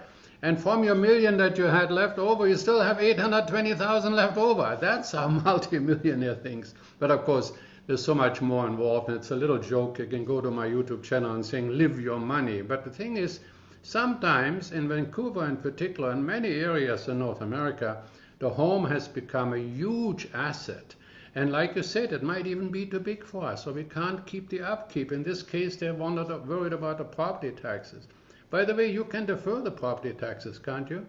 And 0.44 0.60
from 0.60 0.82
your 0.82 0.96
million 0.96 1.36
that 1.36 1.56
you 1.56 1.64
had 1.64 1.92
left 1.92 2.18
over, 2.18 2.48
you 2.48 2.56
still 2.56 2.80
have 2.80 3.00
820,000 3.00 4.12
left 4.12 4.36
over. 4.36 4.76
That's 4.80 5.12
how 5.12 5.28
multi-millionaire 5.44 6.34
things. 6.34 6.74
But 6.98 7.12
of 7.12 7.24
course, 7.24 7.52
there's 7.86 8.04
so 8.04 8.14
much 8.14 8.40
more 8.42 8.66
involved. 8.66 9.08
And 9.08 9.16
it's 9.16 9.30
a 9.30 9.36
little 9.36 9.58
joke. 9.58 10.00
You 10.00 10.06
can 10.06 10.24
go 10.24 10.40
to 10.40 10.50
my 10.50 10.66
YouTube 10.66 11.04
channel 11.04 11.34
and 11.34 11.46
saying, 11.46 11.70
live 11.70 12.00
your 12.00 12.18
money. 12.18 12.60
But 12.60 12.82
the 12.82 12.90
thing 12.90 13.16
is, 13.16 13.38
sometimes 13.82 14.72
in 14.72 14.88
Vancouver 14.88 15.46
in 15.46 15.58
particular, 15.58 16.10
in 16.10 16.26
many 16.26 16.48
areas 16.48 17.06
in 17.06 17.20
North 17.20 17.40
America, 17.40 18.02
the 18.40 18.50
home 18.50 18.84
has 18.86 19.06
become 19.06 19.52
a 19.52 19.58
huge 19.58 20.26
asset. 20.34 20.96
And 21.36 21.52
like 21.52 21.76
you 21.76 21.84
said, 21.84 22.12
it 22.12 22.24
might 22.24 22.48
even 22.48 22.68
be 22.68 22.84
too 22.84 22.98
big 22.98 23.24
for 23.24 23.44
us, 23.44 23.62
so 23.62 23.72
we 23.72 23.84
can't 23.84 24.26
keep 24.26 24.48
the 24.50 24.60
upkeep. 24.60 25.12
In 25.12 25.22
this 25.22 25.42
case, 25.42 25.76
they're 25.76 25.94
worried 25.94 26.72
about 26.72 26.98
the 26.98 27.04
property 27.04 27.52
taxes. 27.52 28.08
By 28.52 28.66
the 28.66 28.74
way, 28.74 28.92
you 28.92 29.04
can 29.04 29.24
defer 29.24 29.62
the 29.62 29.70
property 29.70 30.12
taxes, 30.12 30.58
can't 30.58 30.88
you? 30.90 31.06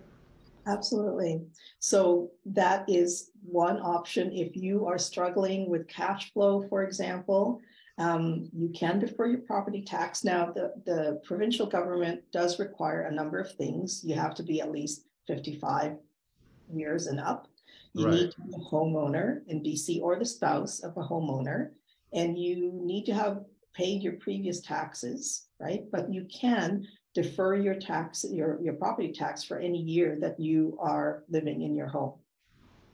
Absolutely. 0.65 1.41
So 1.79 2.31
that 2.45 2.85
is 2.87 3.31
one 3.43 3.81
option. 3.81 4.31
If 4.31 4.55
you 4.55 4.87
are 4.87 4.97
struggling 4.97 5.69
with 5.69 5.89
cash 5.89 6.31
flow, 6.31 6.65
for 6.69 6.85
example, 6.85 7.59
um, 7.97 8.49
you 8.53 8.69
can 8.69 8.97
defer 8.97 9.27
your 9.27 9.41
property 9.41 9.81
tax. 9.81 10.23
Now, 10.23 10.53
the, 10.53 10.73
the 10.85 11.21
provincial 11.25 11.65
government 11.65 12.21
does 12.31 12.59
require 12.59 13.01
a 13.01 13.13
number 13.13 13.39
of 13.39 13.51
things. 13.55 14.01
You 14.05 14.15
have 14.15 14.33
to 14.35 14.43
be 14.43 14.61
at 14.61 14.71
least 14.71 15.05
55 15.27 15.97
years 16.73 17.07
and 17.07 17.19
up. 17.19 17.49
You 17.93 18.05
right. 18.05 18.13
need 18.13 18.31
to 18.31 18.41
be 18.41 18.53
a 18.53 18.73
homeowner 18.73 19.41
in 19.47 19.61
BC 19.61 20.01
or 20.01 20.17
the 20.17 20.25
spouse 20.25 20.79
of 20.79 20.95
a 20.95 21.03
homeowner, 21.03 21.71
and 22.13 22.39
you 22.39 22.71
need 22.73 23.05
to 23.07 23.13
have 23.13 23.43
paid 23.73 24.01
your 24.01 24.13
previous 24.13 24.61
taxes, 24.61 25.47
right? 25.59 25.83
But 25.91 26.11
you 26.11 26.25
can 26.31 26.87
defer 27.13 27.55
your 27.55 27.75
tax, 27.75 28.25
your, 28.29 28.59
your 28.61 28.73
property 28.73 29.11
tax 29.11 29.43
for 29.43 29.57
any 29.59 29.79
year 29.79 30.17
that 30.19 30.39
you 30.39 30.77
are 30.81 31.23
living 31.29 31.61
in 31.61 31.75
your 31.75 31.87
home. 31.87 32.13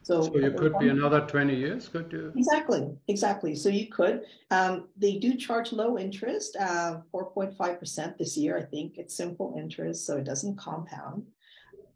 So, 0.04 0.24
so 0.24 0.38
you 0.38 0.52
could 0.52 0.78
be 0.80 0.90
another 0.90 1.22
20 1.22 1.56
years, 1.56 1.88
could 1.88 2.12
you? 2.12 2.32
Exactly, 2.36 2.90
exactly. 3.08 3.56
So 3.56 3.70
you 3.70 3.88
could. 3.88 4.24
Um, 4.50 4.88
they 4.98 5.18
do 5.18 5.36
charge 5.36 5.72
low 5.72 5.98
interest, 6.00 6.56
uh, 6.60 7.02
4.5% 7.14 8.18
this 8.18 8.36
year. 8.38 8.58
I 8.58 8.64
think 8.64 8.98
it's 8.98 9.16
simple 9.16 9.56
interest, 9.58 10.06
so 10.06 10.18
it 10.18 10.24
doesn't 10.24 10.58
compound. 10.58 11.24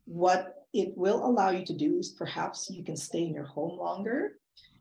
what 0.06 0.64
it 0.74 0.92
will 0.98 1.26
allow 1.26 1.52
you 1.52 1.64
to 1.66 1.74
do 1.74 1.98
is 1.98 2.10
perhaps 2.10 2.70
you 2.70 2.84
can 2.84 2.98
stay 2.98 3.24
in 3.24 3.34
your 3.34 3.46
home 3.46 3.78
longer 3.78 4.34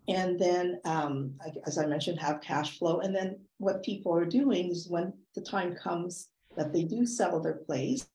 and 0.09 0.39
then 0.39 0.81
um, 0.85 1.35
as 1.67 1.79
i 1.79 1.87
mentioned 1.87 2.19
have 2.19 2.41
cash 2.41 2.79
flow 2.79 3.01
and 3.01 3.15
then 3.15 3.39
what 3.59 3.85
people 3.85 4.13
are 4.15 4.25
doing 4.25 4.71
is 4.71 4.89
when 4.89 5.13
the 5.35 5.41
time 5.41 5.75
comes 5.77 6.29
that 6.57 6.73
they 6.73 6.85
do 6.85 7.07
sell 7.07 7.41
their 7.41 7.55
place 7.55 8.09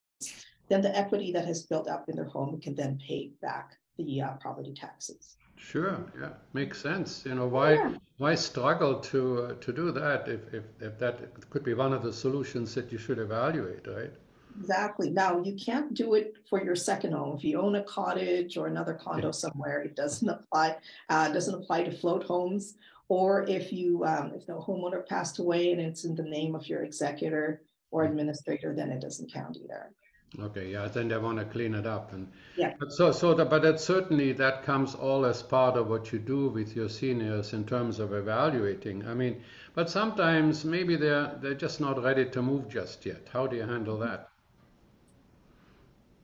then 0.70 0.82
the 0.82 0.98
equity 0.98 1.32
that 1.32 1.46
has 1.46 1.64
built 1.64 1.88
up 1.88 2.10
in 2.10 2.16
their 2.16 2.26
home 2.26 2.60
can 2.60 2.76
then 2.76 3.00
pay 3.08 3.32
back 3.42 3.78
the 3.98 4.22
uh, 4.22 4.34
property 4.34 4.74
taxes 4.74 5.38
Sure, 5.58 5.98
yeah, 6.22 6.30
makes 6.54 6.80
sense. 6.80 7.26
You 7.26 7.36
know, 7.36 7.48
why 7.48 7.74
Yeah. 7.74 7.96
why 8.18 8.36
struggle 8.36 9.00
to 9.12 9.22
uh, 9.44 9.54
to 9.56 9.74
do 9.74 9.92
that 9.92 10.28
if, 10.28 10.54
if 10.54 10.64
if 10.80 11.00
that 11.00 11.16
could 11.50 11.64
be 11.64 11.74
one 11.74 11.94
of 11.94 12.04
the 12.04 12.14
solutions 12.14 12.76
that 12.76 12.92
you 12.92 12.98
should 13.00 13.18
evaluate, 13.18 13.88
right? 13.88 14.14
Exactly. 14.60 15.10
Now, 15.10 15.42
you 15.42 15.54
can't 15.56 15.94
do 15.94 16.14
it 16.16 16.36
for 16.50 16.64
your 16.64 16.76
second 16.76 17.14
home. 17.14 17.38
If 17.38 17.44
you 17.44 17.60
own 17.60 17.76
a 17.76 17.84
cottage 17.84 18.58
or 18.58 18.68
another 18.68 18.94
condo 18.94 19.32
somewhere, 19.32 19.82
it 19.82 19.96
doesn't 19.96 20.30
apply. 20.30 20.78
Uh, 21.10 21.30
doesn't 21.34 21.54
apply 21.54 21.84
to 21.84 21.92
float 21.92 22.24
homes. 22.24 22.76
Or 23.10 23.44
if 23.48 23.72
you, 23.72 24.04
um, 24.04 24.34
if 24.36 24.46
the 24.46 24.54
homeowner 24.54 25.06
passed 25.08 25.40
away 25.40 25.72
and 25.72 25.80
it's 25.82 26.04
in 26.06 26.14
the 26.16 26.24
name 26.24 26.56
of 26.56 26.68
your 26.68 26.84
executor 26.84 27.62
or 27.92 28.04
administrator, 28.06 28.74
then 28.76 28.92
it 28.92 29.02
doesn't 29.02 29.32
count 29.32 29.58
either. 29.58 29.92
Okay, 30.40 30.72
yeah, 30.72 30.88
then 30.88 31.08
they 31.08 31.18
want 31.18 31.40
to 31.40 31.46
clean 31.46 31.74
it 31.74 31.86
up 31.86 32.12
and 32.14 32.32
Yeah. 32.56 32.74
but 32.80 32.92
so 32.92 33.12
so 33.14 33.34
that 33.34 33.50
but 33.50 33.62
that 33.62 33.80
certainly 33.80 34.34
that 34.34 34.64
comes 34.64 34.94
all 34.94 35.26
as 35.26 35.42
part 35.42 35.78
of 35.78 35.88
what 35.90 36.12
you 36.12 36.20
do 36.20 36.50
with 36.50 36.76
your 36.76 36.90
seniors 36.90 37.54
in 37.54 37.66
terms 37.66 38.00
of 38.00 38.14
evaluating. 38.14 39.08
I 39.08 39.14
mean, 39.14 39.42
but 39.74 39.90
sometimes 39.90 40.66
maybe 40.66 40.96
they're 40.98 41.38
they're 41.42 41.54
just 41.56 41.80
not 41.80 42.04
ready 42.04 42.30
to 42.30 42.42
move 42.42 42.68
just 42.68 43.06
yet. 43.06 43.30
How 43.32 43.48
do 43.48 43.56
you 43.56 43.64
handle 43.64 43.98
that? 44.00 44.30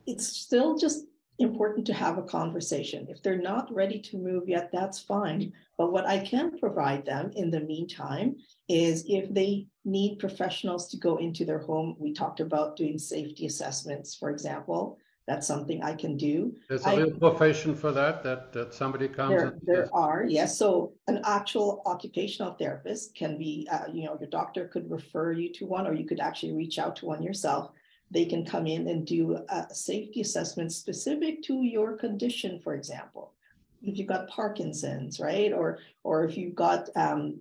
It's 0.06 0.28
still 0.28 0.78
just 0.78 1.06
important 1.40 1.86
to 1.88 1.94
have 1.94 2.18
a 2.18 2.24
conversation. 2.24 3.08
If 3.10 3.22
they're 3.22 3.42
not 3.42 3.74
ready 3.74 4.00
to 4.00 4.18
move 4.18 4.48
yet, 4.48 4.70
that's 4.72 5.00
fine. 5.00 5.54
But 5.78 5.92
what 5.92 6.06
I 6.06 6.20
can 6.20 6.58
provide 6.60 7.06
them 7.06 7.32
in 7.36 7.50
the 7.50 7.62
meantime 7.62 8.36
is 8.70 9.06
if 9.08 9.34
they 9.34 9.68
need 9.86 10.20
professionals 10.20 10.90
to 10.90 10.98
go 10.98 11.18
into 11.18 11.46
their 11.46 11.60
home, 11.60 11.96
we 12.00 12.14
talked 12.14 12.40
about 12.40 12.78
doing 12.78 12.98
safety 12.98 13.46
assessments, 13.46 14.16
for 14.16 14.30
example. 14.30 14.98
That's 15.26 15.48
something 15.48 15.82
I 15.82 15.94
can 15.94 16.18
do. 16.18 16.54
There's 16.68 16.86
a 16.86 16.90
I- 16.90 16.96
real 16.98 17.12
profession 17.12 17.76
for 17.76 17.94
that, 17.94 18.24
that 18.24 18.52
that 18.52 18.74
somebody 18.74 19.08
comes 19.08 19.30
There, 19.30 19.54
there 19.64 19.90
are, 19.96 20.26
yes. 20.28 20.58
So 20.58 20.94
an 21.08 21.22
actual 21.24 21.82
occupational 21.86 22.56
therapist 22.56 23.16
can 23.16 23.38
be, 23.38 23.66
uh, 23.72 23.86
you 23.92 24.04
know, 24.04 24.18
your 24.20 24.30
doctor 24.30 24.68
could 24.68 24.92
refer 24.92 25.32
you 25.32 25.52
to 25.54 25.66
one, 25.66 25.88
or 25.88 25.94
you 25.94 26.06
could 26.06 26.20
actually 26.20 26.54
reach 26.54 26.78
out 26.78 26.98
to 26.98 27.06
one 27.06 27.24
yourself. 27.24 27.72
They 28.14 28.26
can 28.26 28.46
come 28.46 28.68
in 28.68 28.88
and 28.88 29.06
do 29.06 29.40
a 29.50 29.68
safety 29.74 30.22
assessment 30.22 30.72
specific 30.72 31.44
to 31.44 31.64
your 31.64 31.98
condition, 31.98 32.60
for 32.64 32.76
example. 32.76 33.34
If 33.82 33.98
you've 33.98 34.08
got 34.08 34.30
Parkinson's, 34.30 35.20
right, 35.20 35.52
or 35.52 35.80
or 36.04 36.24
if 36.24 36.38
you've 36.38 36.56
got 36.56 36.90
um, 36.96 37.36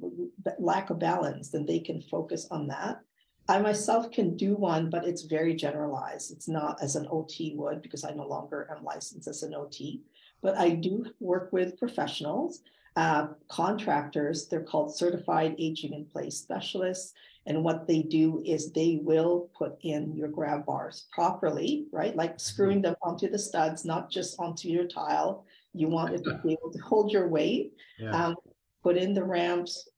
lack 0.58 0.90
of 0.90 0.98
balance, 0.98 1.50
then 1.50 1.66
they 1.66 1.78
can 1.78 2.00
focus 2.00 2.48
on 2.50 2.66
that. 2.68 3.00
I 3.48 3.60
myself 3.60 4.10
can 4.10 4.36
do 4.36 4.54
one, 4.56 4.88
but 4.88 5.04
it's 5.04 5.22
very 5.22 5.54
generalized. 5.54 6.32
It's 6.32 6.48
not 6.48 6.82
as 6.82 6.96
an 6.96 7.06
OT 7.10 7.54
would 7.56 7.82
because 7.82 8.04
I 8.04 8.12
no 8.12 8.26
longer 8.26 8.68
am 8.74 8.84
licensed 8.84 9.28
as 9.28 9.42
an 9.42 9.54
OT 9.54 10.02
but 10.42 10.58
I 10.58 10.70
do 10.70 11.06
work 11.20 11.50
with 11.52 11.78
professionals, 11.78 12.60
uh, 12.96 13.28
contractors. 13.48 14.48
They're 14.48 14.64
called 14.64 14.94
certified 14.94 15.54
aging 15.58 15.94
in 15.94 16.04
place 16.04 16.36
specialists. 16.36 17.14
And 17.46 17.64
what 17.64 17.86
they 17.88 18.02
do 18.02 18.42
is 18.44 18.70
they 18.70 19.00
will 19.02 19.50
put 19.56 19.76
in 19.82 20.14
your 20.14 20.28
grab 20.28 20.64
bars 20.64 21.06
properly, 21.12 21.86
right? 21.90 22.14
Like 22.14 22.38
screwing 22.38 22.82
them 22.82 22.94
onto 23.02 23.28
the 23.28 23.38
studs, 23.38 23.84
not 23.84 24.10
just 24.10 24.38
onto 24.38 24.68
your 24.68 24.86
tile. 24.86 25.44
You 25.74 25.88
want 25.88 26.14
it 26.14 26.22
to 26.24 26.38
be 26.44 26.52
able 26.52 26.70
to 26.72 26.78
hold 26.78 27.10
your 27.10 27.28
weight, 27.28 27.72
yeah, 27.98 28.10
um, 28.10 28.36
put 28.82 28.96
in 28.96 29.14
the 29.14 29.24
ramps, 29.24 29.88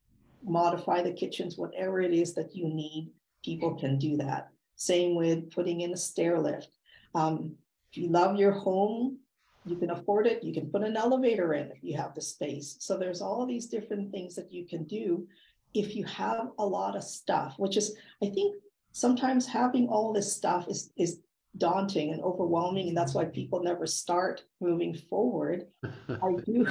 modify 0.43 1.03
the 1.03 1.13
kitchens, 1.13 1.59
whatever 1.59 2.01
it 2.01 2.15
is 2.15 2.35
that 2.35 2.55
you 2.55 2.69
need, 2.69 3.11
people 3.45 3.75
can 3.75 3.99
do 3.99 4.17
that. 4.19 4.49
Same 4.77 5.15
with 5.15 5.51
putting 5.51 5.81
in 5.81 5.93
a 5.93 5.97
stair 5.97 6.39
lift. 6.39 6.69
Um, 7.15 7.57
if 7.91 7.99
you 7.99 8.09
love 8.09 8.37
your 8.37 8.53
home, 8.53 9.19
you 9.65 9.77
can 9.77 9.91
afford 9.91 10.27
it, 10.27 10.45
you 10.45 10.53
can 10.53 10.71
put 10.71 10.83
an 10.83 10.97
elevator 10.97 11.55
in 11.55 11.71
if 11.71 11.83
you 11.83 11.97
have 11.97 12.15
the 12.15 12.21
space. 12.21 12.77
So 12.81 12.97
there's 12.97 13.23
all 13.23 13.47
these 13.47 13.67
different 13.67 14.11
things 14.11 14.35
that 14.35 14.53
you 14.53 14.67
can 14.67 14.85
do 14.85 15.27
if 15.75 15.97
you 15.97 16.05
have 16.05 16.51
a 16.59 16.65
lot 16.65 16.97
of 16.97 17.03
stuff, 17.05 17.55
which 17.59 17.77
is, 17.77 17.97
I 18.23 18.27
think 18.31 18.57
sometimes 18.93 19.47
having 19.47 19.89
all 19.89 20.13
this 20.13 20.33
stuff 20.33 20.69
is, 20.69 20.93
is 20.97 21.21
daunting 21.59 22.13
and 22.13 22.23
overwhelming. 22.23 22.89
And 22.89 22.97
that's 22.97 23.15
why 23.15 23.25
people 23.25 23.63
never 23.63 23.87
start 23.87 24.43
moving 24.61 24.95
forward. 24.95 25.67
I 26.09 26.37
do, 26.47 26.67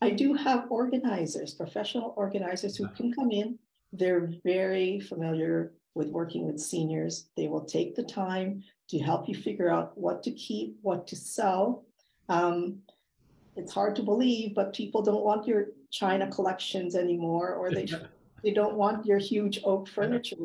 I 0.00 0.10
do 0.10 0.34
have 0.34 0.66
organizers, 0.70 1.54
professional 1.54 2.14
organizers 2.16 2.76
who 2.76 2.88
can 2.88 3.12
come 3.12 3.30
in. 3.30 3.58
They're 3.92 4.32
very 4.44 5.00
familiar 5.00 5.72
with 5.94 6.08
working 6.08 6.46
with 6.46 6.60
seniors. 6.60 7.28
They 7.36 7.48
will 7.48 7.64
take 7.64 7.94
the 7.94 8.02
time 8.02 8.62
to 8.90 8.98
help 8.98 9.28
you 9.28 9.34
figure 9.34 9.70
out 9.70 9.96
what 9.96 10.22
to 10.24 10.30
keep, 10.32 10.76
what 10.82 11.06
to 11.08 11.16
sell. 11.16 11.84
Um, 12.28 12.80
it's 13.56 13.72
hard 13.72 13.96
to 13.96 14.02
believe, 14.02 14.54
but 14.54 14.74
people 14.74 15.02
don't 15.02 15.24
want 15.24 15.46
your 15.46 15.68
China 15.90 16.30
collections 16.30 16.94
anymore, 16.94 17.54
or 17.54 17.70
they 17.70 17.86
they 18.46 18.52
don't 18.52 18.76
want 18.76 19.04
your 19.04 19.18
huge 19.18 19.58
oak 19.64 19.88
furniture 19.88 20.36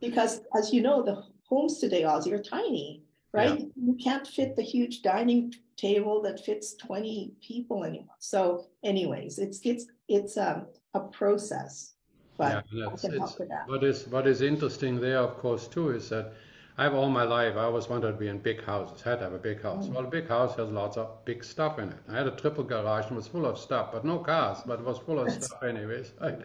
because, 0.00 0.40
as 0.56 0.72
you 0.72 0.82
know, 0.82 1.04
the 1.04 1.22
homes 1.48 1.78
today, 1.78 2.02
Ozzie, 2.02 2.32
are 2.32 2.42
tiny, 2.42 3.04
right? 3.32 3.64
You 3.76 3.94
can't 4.02 4.26
fit 4.26 4.56
the 4.56 4.62
huge 4.62 5.02
dining 5.02 5.54
table 5.76 6.20
that 6.22 6.44
fits 6.44 6.74
20 6.74 7.34
people 7.40 7.84
anymore. 7.84 8.16
So, 8.18 8.66
anyways, 8.82 9.38
it's 9.38 9.60
it's 9.62 9.86
it's 10.08 10.36
um, 10.36 10.66
a 10.94 11.00
process, 11.00 11.94
but 12.36 12.64
yeah, 12.72 12.88
it's, 12.92 13.02
that. 13.02 13.62
what 13.66 13.84
is 13.84 14.08
what 14.08 14.26
is 14.26 14.42
interesting 14.42 15.00
there, 15.00 15.18
of 15.18 15.38
course, 15.38 15.68
too, 15.68 15.90
is 15.90 16.08
that 16.08 16.32
I've 16.76 16.94
all 16.94 17.08
my 17.08 17.22
life 17.22 17.54
I 17.56 17.64
always 17.70 17.88
wanted 17.88 18.10
to 18.10 18.18
be 18.18 18.26
in 18.26 18.38
big 18.38 18.64
houses, 18.64 19.00
had 19.00 19.20
to 19.20 19.26
have 19.26 19.32
a 19.32 19.38
big 19.38 19.62
house. 19.62 19.86
Mm. 19.86 19.92
Well, 19.92 20.06
a 20.06 20.10
big 20.10 20.26
house 20.26 20.56
has 20.56 20.70
lots 20.70 20.96
of 20.96 21.24
big 21.24 21.44
stuff 21.44 21.78
in 21.78 21.90
it. 21.90 21.98
I 22.08 22.16
had 22.16 22.26
a 22.26 22.32
triple 22.32 22.64
garage 22.64 23.04
and 23.04 23.12
it 23.12 23.16
was 23.16 23.28
full 23.28 23.46
of 23.46 23.58
stuff, 23.58 23.92
but 23.92 24.04
no 24.04 24.18
cars, 24.18 24.58
but 24.66 24.80
it 24.80 24.84
was 24.84 24.98
full 24.98 25.20
of 25.20 25.30
stuff 25.30 25.62
anyways. 25.62 26.14
Right? 26.20 26.40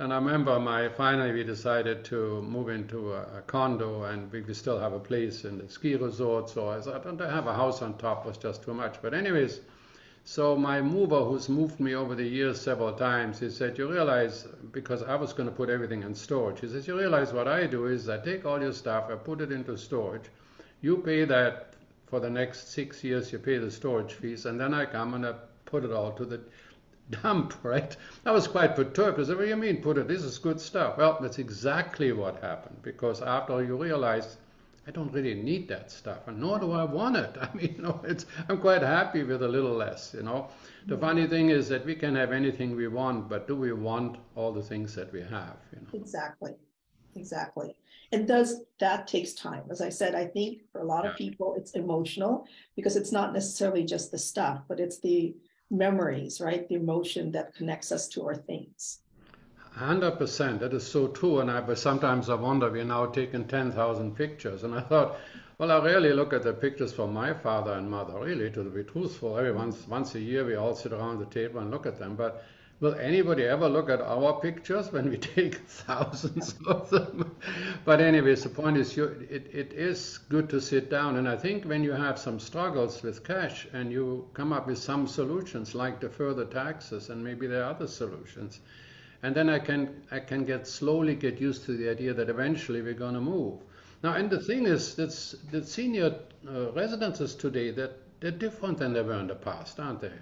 And 0.00 0.12
I 0.12 0.16
remember 0.16 0.60
my 0.60 0.88
finally 0.90 1.32
we 1.32 1.42
decided 1.42 2.04
to 2.04 2.40
move 2.42 2.68
into 2.68 3.14
a, 3.14 3.38
a 3.38 3.42
condo 3.48 4.04
and 4.04 4.30
we, 4.30 4.42
we 4.42 4.54
still 4.54 4.78
have 4.78 4.92
a 4.92 5.00
place 5.00 5.44
in 5.44 5.58
the 5.58 5.68
ski 5.68 5.96
resort. 5.96 6.50
So 6.50 6.68
I 6.68 6.80
thought, 6.80 7.02
don't 7.02 7.18
have 7.18 7.48
a 7.48 7.54
house 7.54 7.82
on 7.82 7.98
top 7.98 8.24
was 8.24 8.36
just 8.36 8.62
too 8.62 8.74
much. 8.74 9.02
But 9.02 9.12
anyways, 9.12 9.60
so 10.22 10.54
my 10.56 10.80
mover, 10.80 11.24
who's 11.24 11.48
moved 11.48 11.80
me 11.80 11.94
over 11.96 12.14
the 12.14 12.22
years 12.22 12.60
several 12.60 12.92
times, 12.92 13.40
he 13.40 13.50
said, 13.50 13.76
"You 13.76 13.90
realize 13.90 14.46
because 14.70 15.02
I 15.02 15.16
was 15.16 15.32
going 15.32 15.48
to 15.48 15.54
put 15.54 15.68
everything 15.68 16.04
in 16.04 16.14
storage." 16.14 16.60
He 16.60 16.68
says, 16.68 16.86
"You 16.86 16.96
realize 16.96 17.32
what 17.32 17.48
I 17.48 17.66
do 17.66 17.86
is 17.86 18.08
I 18.08 18.18
take 18.18 18.46
all 18.46 18.60
your 18.60 18.74
stuff, 18.74 19.10
I 19.10 19.16
put 19.16 19.40
it 19.40 19.50
into 19.50 19.76
storage. 19.76 20.30
You 20.80 20.98
pay 20.98 21.24
that 21.24 21.74
for 22.06 22.20
the 22.20 22.30
next 22.30 22.68
six 22.68 23.02
years. 23.02 23.32
You 23.32 23.40
pay 23.40 23.58
the 23.58 23.70
storage 23.70 24.12
fees, 24.12 24.46
and 24.46 24.60
then 24.60 24.74
I 24.74 24.84
come 24.86 25.14
and 25.14 25.26
I 25.26 25.32
put 25.64 25.84
it 25.84 25.90
all 25.90 26.12
to 26.12 26.24
the 26.24 26.40
dump, 27.10 27.54
right?" 27.62 27.96
I 28.24 28.32
was 28.32 28.46
quite 28.46 28.76
perturbed. 28.76 29.20
I 29.20 29.24
said, 29.24 29.36
"What 29.36 29.44
do 29.44 29.48
you 29.48 29.56
mean 29.56 29.82
put 29.82 29.98
it? 29.98 30.08
This 30.08 30.22
is 30.22 30.38
good 30.38 30.60
stuff." 30.60 30.98
Well, 30.98 31.18
that's 31.20 31.38
exactly 31.38 32.12
what 32.12 32.40
happened 32.40 32.82
because 32.82 33.22
after 33.22 33.62
you 33.62 33.76
realize 33.76 34.36
I 34.88 34.90
don't 34.90 35.12
really 35.12 35.34
need 35.34 35.68
that 35.68 35.90
stuff, 35.90 36.26
and 36.28 36.40
nor 36.40 36.58
do 36.58 36.72
I 36.72 36.84
want 36.84 37.16
it. 37.16 37.36
I 37.40 37.54
mean, 37.54 37.74
you 37.76 37.82
know, 37.82 38.00
it's 38.04 38.24
I'm 38.48 38.58
quite 38.58 38.80
happy 38.80 39.22
with 39.22 39.42
a 39.42 39.48
little 39.48 39.74
less. 39.74 40.14
You 40.16 40.22
know, 40.22 40.48
the 40.86 40.94
mm-hmm. 40.94 41.04
funny 41.04 41.26
thing 41.26 41.50
is 41.50 41.68
that 41.68 41.84
we 41.84 41.94
can 41.94 42.14
have 42.16 42.32
anything 42.32 42.74
we 42.74 42.88
want, 42.88 43.28
but 43.28 43.46
do 43.46 43.54
we 43.54 43.72
want 43.72 44.16
all 44.34 44.50
the 44.50 44.62
things 44.62 44.94
that 44.94 45.12
we 45.12 45.20
have? 45.20 45.56
You 45.72 45.80
know. 45.82 45.88
Exactly. 45.92 46.54
Exactly. 47.16 47.76
And 48.12 48.26
does 48.26 48.62
that 48.80 49.06
takes 49.06 49.34
time. 49.34 49.64
As 49.70 49.82
I 49.82 49.90
said, 49.90 50.14
I 50.14 50.24
think 50.24 50.62
for 50.72 50.80
a 50.80 50.84
lot 50.84 51.04
of 51.04 51.16
people 51.16 51.54
it's 51.58 51.72
emotional 51.72 52.46
because 52.74 52.96
it's 52.96 53.12
not 53.12 53.34
necessarily 53.34 53.84
just 53.84 54.10
the 54.10 54.18
stuff, 54.18 54.62
but 54.68 54.80
it's 54.80 54.98
the 54.98 55.34
memories, 55.70 56.40
right? 56.40 56.68
The 56.68 56.74
emotion 56.74 57.32
that 57.32 57.54
connects 57.54 57.92
us 57.92 58.08
to 58.08 58.26
our 58.26 58.36
things. 58.36 59.00
Hundred 59.72 60.18
percent. 60.18 60.60
That 60.60 60.74
is 60.74 60.86
so 60.86 61.08
true. 61.08 61.40
And 61.40 61.50
I 61.50 61.74
sometimes 61.74 62.28
I 62.28 62.34
wonder. 62.34 62.70
We're 62.70 62.84
now 62.84 63.06
taking 63.06 63.46
ten 63.46 63.70
thousand 63.70 64.16
pictures, 64.16 64.64
and 64.64 64.74
I 64.74 64.80
thought, 64.80 65.18
well, 65.58 65.70
I 65.70 65.84
really 65.84 66.12
look 66.12 66.32
at 66.32 66.42
the 66.42 66.52
pictures 66.52 66.92
from 66.92 67.12
my 67.12 67.32
father 67.32 67.74
and 67.74 67.90
mother. 67.90 68.18
Really, 68.18 68.50
to 68.50 68.64
be 68.64 68.82
truthful, 68.82 69.36
every 69.38 69.52
once 69.52 69.86
once 69.86 70.14
a 70.14 70.20
year 70.20 70.44
we 70.44 70.56
all 70.56 70.74
sit 70.74 70.92
around 70.92 71.20
the 71.20 71.26
table 71.26 71.60
and 71.60 71.70
look 71.70 71.86
at 71.86 71.98
them. 71.98 72.16
But 72.16 72.44
will 72.80 72.94
anybody 72.94 73.44
ever 73.44 73.68
look 73.68 73.90
at 73.90 74.00
our 74.00 74.40
pictures 74.40 74.92
when 74.92 75.10
we 75.10 75.16
take 75.34 75.56
thousands 75.56 76.54
of 76.66 76.90
them? 76.90 77.36
but 77.84 78.00
anyways, 78.00 78.42
the 78.42 78.48
point 78.48 78.76
is, 78.76 78.96
you, 78.96 79.04
it, 79.30 79.50
it 79.52 79.72
is 79.72 80.18
good 80.28 80.48
to 80.50 80.60
sit 80.60 80.90
down. 80.90 81.16
And 81.16 81.28
I 81.28 81.36
think 81.36 81.64
when 81.64 81.82
you 81.82 81.92
have 81.92 82.18
some 82.18 82.38
struggles 82.38 83.02
with 83.02 83.24
cash 83.24 83.66
and 83.72 83.90
you 83.90 84.28
come 84.34 84.52
up 84.52 84.66
with 84.66 84.78
some 84.78 85.06
solutions, 85.06 85.74
like 85.74 86.00
the 86.00 86.08
further 86.08 86.44
taxes, 86.44 87.10
and 87.10 87.22
maybe 87.22 87.46
there 87.46 87.64
are 87.64 87.70
other 87.70 87.86
solutions 87.86 88.60
and 89.22 89.34
then 89.34 89.48
I 89.48 89.58
can 89.58 90.02
I 90.10 90.20
can 90.20 90.44
get 90.44 90.66
slowly 90.66 91.14
get 91.14 91.40
used 91.40 91.64
to 91.64 91.76
the 91.76 91.90
idea 91.90 92.14
that 92.14 92.28
eventually 92.28 92.82
we're 92.82 92.94
going 92.94 93.14
to 93.14 93.20
move. 93.20 93.60
Now, 94.02 94.14
and 94.14 94.30
the 94.30 94.40
thing 94.40 94.66
is, 94.66 94.94
that's 94.94 95.32
the 95.50 95.64
senior 95.64 96.20
uh, 96.48 96.70
residences 96.72 97.34
today 97.34 97.72
that 97.72 97.98
they're 98.20 98.30
different 98.30 98.78
than 98.78 98.92
they 98.92 99.02
were 99.02 99.18
in 99.18 99.26
the 99.26 99.34
past, 99.34 99.80
aren't 99.80 100.00
they? 100.00 100.12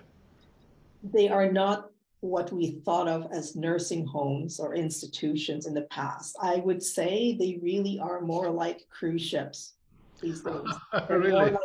They 1.02 1.28
are 1.28 1.52
not 1.52 1.90
what 2.26 2.52
we 2.52 2.80
thought 2.84 3.08
of 3.08 3.26
as 3.32 3.56
nursing 3.56 4.04
homes 4.06 4.58
or 4.60 4.74
institutions 4.74 5.66
in 5.66 5.74
the 5.74 5.82
past. 5.82 6.36
I 6.40 6.56
would 6.56 6.82
say 6.82 7.36
they 7.38 7.58
really 7.62 7.98
are 7.98 8.20
more 8.20 8.50
like 8.50 8.86
cruise 8.90 9.22
ships 9.22 9.74
these 10.20 10.42
days. 10.42 10.68
really? 11.10 11.50
Like, 11.50 11.56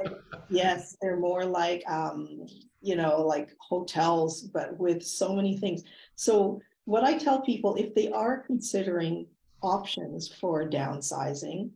yes, 0.50 0.98
they're 1.02 1.20
more 1.20 1.46
like 1.46 1.84
um, 1.90 2.46
you 2.82 2.96
know, 2.96 3.22
like 3.22 3.56
hotels, 3.60 4.42
but 4.42 4.78
with 4.80 5.04
so 5.04 5.36
many 5.36 5.58
things. 5.58 5.84
So 6.16 6.62
what 6.86 7.04
I 7.04 7.18
tell 7.18 7.42
people, 7.42 7.76
if 7.76 7.94
they 7.94 8.12
are 8.12 8.40
considering 8.40 9.28
options 9.62 10.28
for 10.28 10.68
downsizing, 10.68 11.70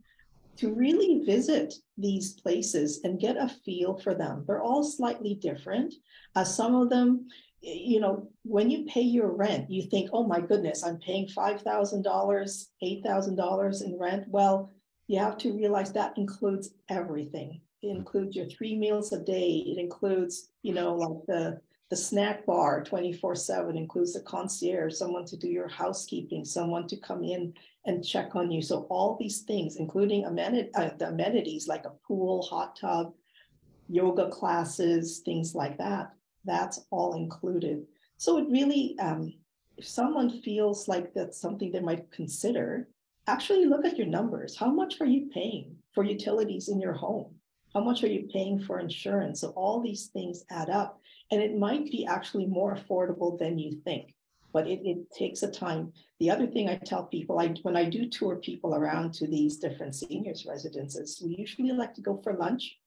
to 0.58 0.74
really 0.74 1.24
visit 1.26 1.74
these 1.98 2.34
places 2.34 3.02
and 3.04 3.20
get 3.20 3.38
a 3.38 3.50
feel 3.66 4.00
for 4.00 4.14
them. 4.14 4.44
They're 4.48 4.62
all 4.62 4.84
slightly 4.84 5.36
different. 5.36 5.94
Uh, 6.36 6.44
some 6.44 6.76
of 6.76 6.90
them, 6.90 7.28
you 7.66 8.00
know, 8.00 8.30
when 8.44 8.70
you 8.70 8.86
pay 8.86 9.02
your 9.02 9.32
rent, 9.32 9.72
you 9.72 9.84
think, 9.84 10.12
oh 10.14 10.26
my 10.26 10.40
goodness, 10.40 10.84
I'm 10.84 11.00
paying 11.00 11.28
$5,000, 11.28 12.66
$8,000 12.84 13.84
in 13.84 14.00
rent. 14.00 14.26
Well, 14.28 14.72
you 15.08 15.20
have 15.20 15.38
to 15.40 15.54
realize 15.54 15.92
that 15.94 16.18
includes 16.18 16.70
everything. 16.90 17.62
It 17.82 17.90
includes 17.90 18.36
your 18.36 18.48
three 18.48 18.76
meals 18.76 19.14
a 19.14 19.20
day. 19.20 19.64
It 19.66 19.80
includes, 19.80 20.50
you 20.62 20.74
know, 20.74 20.96
like 20.96 21.26
the 21.28 21.60
the 21.92 21.96
snack 21.96 22.48
bar 22.48 22.84
24 22.84 23.36
7 23.36 23.78
includes 23.78 24.14
the 24.14 24.22
concierge, 24.22 24.96
someone 24.96 25.24
to 25.26 25.38
do 25.38 25.48
your 25.48 25.68
housekeeping, 25.68 26.44
someone 26.44 26.88
to 26.88 26.98
come 26.98 27.24
in 27.24 27.54
and 27.86 28.04
check 28.04 28.36
on 28.36 28.50
you. 28.50 28.64
So 28.64 28.88
all 28.90 29.16
these 29.20 29.42
things, 29.42 29.76
including 29.76 30.26
amenity, 30.26 30.72
uh, 30.74 30.90
the 30.98 31.10
amenities 31.10 31.68
like 31.68 31.86
a 31.86 31.94
pool, 32.08 32.42
hot 32.42 32.76
tub, 32.76 33.14
yoga 33.88 34.30
classes, 34.30 35.22
things 35.24 35.54
like 35.54 35.78
that, 35.78 36.12
that's 36.46 36.86
all 36.92 37.16
included. 37.16 37.86
So 38.18 38.38
it 38.38 38.48
really, 38.50 38.96
um, 39.00 39.34
if 39.78 39.88
someone 39.88 40.42
feels 40.42 40.88
like 40.88 41.14
that's 41.14 41.40
something 41.40 41.72
they 41.72 41.82
might 41.82 42.12
consider, 42.12 42.88
actually 43.28 43.66
look 43.66 43.86
at 43.86 43.98
your 43.98 44.08
numbers. 44.08 44.56
How 44.56 44.72
much 44.72 45.02
are 45.02 45.06
you 45.06 45.30
paying 45.34 45.76
for 45.94 46.04
utilities 46.04 46.70
in 46.70 46.80
your 46.80 46.94
home? 46.94 47.36
How 47.74 47.82
much 47.82 48.04
are 48.04 48.08
you 48.08 48.30
paying 48.32 48.60
for 48.60 48.80
insurance? 48.80 49.42
So 49.42 49.50
all 49.50 49.82
these 49.82 50.08
things 50.08 50.46
add 50.50 50.70
up. 50.70 51.02
And 51.32 51.42
it 51.42 51.58
might 51.58 51.86
be 51.86 52.06
actually 52.06 52.46
more 52.46 52.78
affordable 52.78 53.38
than 53.38 53.58
you 53.58 53.82
think, 53.84 54.14
but 54.54 54.68
it, 54.68 54.80
it 54.86 55.12
takes 55.12 55.44
a 55.44 55.52
time. 55.52 55.92
The 56.20 56.30
other 56.30 56.48
thing 56.48 56.70
I 56.70 56.76
tell 56.78 57.04
people, 57.04 57.40
I 57.40 57.48
when 57.64 57.76
I 57.76 57.90
do 57.90 58.08
tour 58.08 58.36
people 58.38 58.76
around 58.76 59.14
to 59.16 59.28
these 59.28 59.58
different 59.58 59.96
seniors 59.96 60.46
residences, 60.48 61.22
we 61.26 61.36
usually 61.36 61.72
like 61.72 61.96
to 61.96 62.02
go 62.02 62.16
for 62.16 62.34
lunch. 62.34 62.78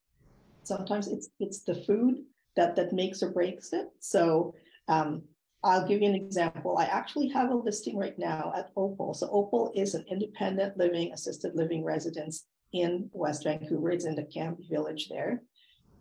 Sometimes 0.62 1.08
it's 1.08 1.28
it's 1.40 1.60
the 1.64 1.74
food 1.74 2.22
that 2.56 2.76
that 2.76 2.92
makes 2.92 3.22
or 3.22 3.30
breaks 3.30 3.72
it. 3.72 3.88
So 4.00 4.54
um, 4.88 5.22
I'll 5.62 5.86
give 5.86 6.02
you 6.02 6.08
an 6.08 6.14
example. 6.14 6.78
I 6.78 6.84
actually 6.84 7.28
have 7.28 7.50
a 7.50 7.54
listing 7.54 7.96
right 7.96 8.18
now 8.18 8.52
at 8.56 8.70
Opal. 8.76 9.14
So 9.14 9.28
Opal 9.30 9.72
is 9.74 9.94
an 9.94 10.04
independent 10.08 10.76
living, 10.76 11.12
assisted 11.12 11.54
living 11.54 11.84
residence 11.84 12.46
in 12.72 13.10
West 13.12 13.44
Vancouver. 13.44 13.90
It's 13.90 14.04
in 14.04 14.14
the 14.14 14.24
camp 14.24 14.58
village 14.70 15.08
there. 15.08 15.42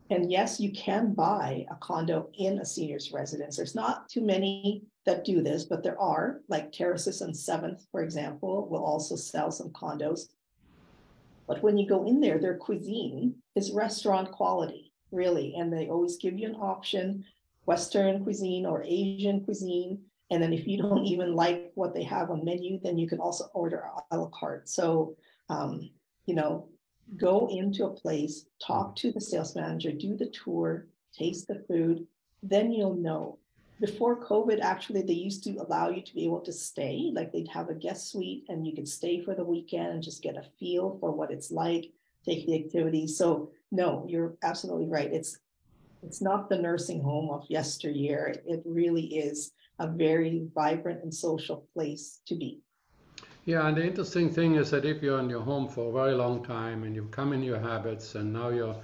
And 0.09 0.31
yes, 0.31 0.59
you 0.59 0.71
can 0.71 1.13
buy 1.13 1.65
a 1.69 1.75
condo 1.75 2.29
in 2.37 2.59
a 2.59 2.65
senior's 2.65 3.11
residence. 3.11 3.57
There's 3.57 3.75
not 3.75 4.07
too 4.07 4.21
many 4.21 4.83
that 5.05 5.25
do 5.25 5.41
this, 5.41 5.65
but 5.65 5.83
there 5.83 5.99
are, 5.99 6.39
like 6.47 6.71
Terraces 6.71 7.21
and 7.21 7.35
Seventh, 7.35 7.85
for 7.91 8.03
example, 8.03 8.69
will 8.69 8.85
also 8.85 9.15
sell 9.15 9.51
some 9.51 9.69
condos. 9.71 10.21
But 11.45 11.61
when 11.61 11.77
you 11.77 11.87
go 11.87 12.05
in 12.05 12.21
there, 12.21 12.39
their 12.39 12.57
cuisine 12.57 13.35
is 13.55 13.71
restaurant 13.71 14.31
quality, 14.31 14.86
really. 15.11 15.55
And 15.55 15.71
they 15.71 15.89
always 15.89 16.17
give 16.17 16.37
you 16.37 16.47
an 16.47 16.55
option 16.55 17.23
Western 17.65 18.23
cuisine 18.23 18.65
or 18.65 18.83
Asian 18.83 19.43
cuisine. 19.43 19.99
And 20.31 20.41
then 20.41 20.53
if 20.53 20.67
you 20.67 20.77
don't 20.77 21.05
even 21.13 21.35
like 21.35 21.71
what 21.75 21.93
they 21.93 22.03
have 22.03 22.31
on 22.31 22.43
menu, 22.43 22.79
then 22.81 22.97
you 22.97 23.07
can 23.07 23.19
also 23.19 23.49
order 23.53 23.83
a 24.11 24.17
la 24.17 24.27
carte. 24.27 24.67
So, 24.67 25.15
um, 25.49 25.89
you 26.25 26.33
know, 26.33 26.67
go 27.15 27.47
into 27.49 27.85
a 27.85 27.93
place, 27.93 28.45
talk 28.65 28.95
to 28.97 29.11
the 29.11 29.21
sales 29.21 29.55
manager, 29.55 29.91
do 29.91 30.17
the 30.17 30.27
tour, 30.27 30.87
taste 31.13 31.47
the 31.47 31.63
food, 31.67 32.05
then 32.43 32.71
you'll 32.71 32.95
know. 32.95 33.39
Before 33.79 34.19
COVID, 34.19 34.59
actually, 34.61 35.03
they 35.03 35.13
used 35.13 35.43
to 35.43 35.57
allow 35.57 35.89
you 35.89 36.01
to 36.01 36.13
be 36.13 36.25
able 36.25 36.41
to 36.41 36.51
stay, 36.51 37.11
like 37.13 37.31
they'd 37.31 37.47
have 37.49 37.69
a 37.69 37.75
guest 37.75 38.11
suite 38.11 38.45
and 38.49 38.65
you 38.65 38.73
could 38.73 38.87
stay 38.87 39.23
for 39.23 39.35
the 39.35 39.43
weekend 39.43 39.89
and 39.89 40.03
just 40.03 40.23
get 40.23 40.35
a 40.35 40.43
feel 40.59 40.97
for 40.99 41.11
what 41.11 41.31
it's 41.31 41.51
like, 41.51 41.91
take 42.25 42.45
the 42.47 42.55
activities. 42.55 43.17
So, 43.17 43.51
no, 43.71 44.05
you're 44.07 44.35
absolutely 44.43 44.87
right. 44.87 45.11
It's 45.11 45.37
it's 46.03 46.21
not 46.21 46.47
the 46.47 46.57
nursing 46.57 47.01
home 47.01 47.29
of 47.31 47.43
yesteryear. 47.49 48.35
It 48.45 48.61
really 48.65 49.05
is 49.05 49.51
a 49.79 49.87
very 49.87 50.47
vibrant 50.53 51.03
and 51.03 51.13
social 51.13 51.67
place 51.73 52.21
to 52.27 52.35
be. 52.35 52.61
Yeah, 53.45 53.67
and 53.67 53.77
the 53.77 53.85
interesting 53.85 54.29
thing 54.29 54.55
is 54.55 54.71
that 54.71 54.85
if 54.85 55.01
you're 55.01 55.19
in 55.19 55.29
your 55.29 55.41
home 55.41 55.69
for 55.69 55.89
a 55.89 55.93
very 55.93 56.13
long 56.13 56.43
time 56.43 56.83
and 56.83 56.95
you've 56.95 57.11
come 57.11 57.33
in 57.33 57.41
your 57.41 57.59
habits 57.59 58.15
and 58.15 58.33
now 58.33 58.49
you're, 58.49 58.75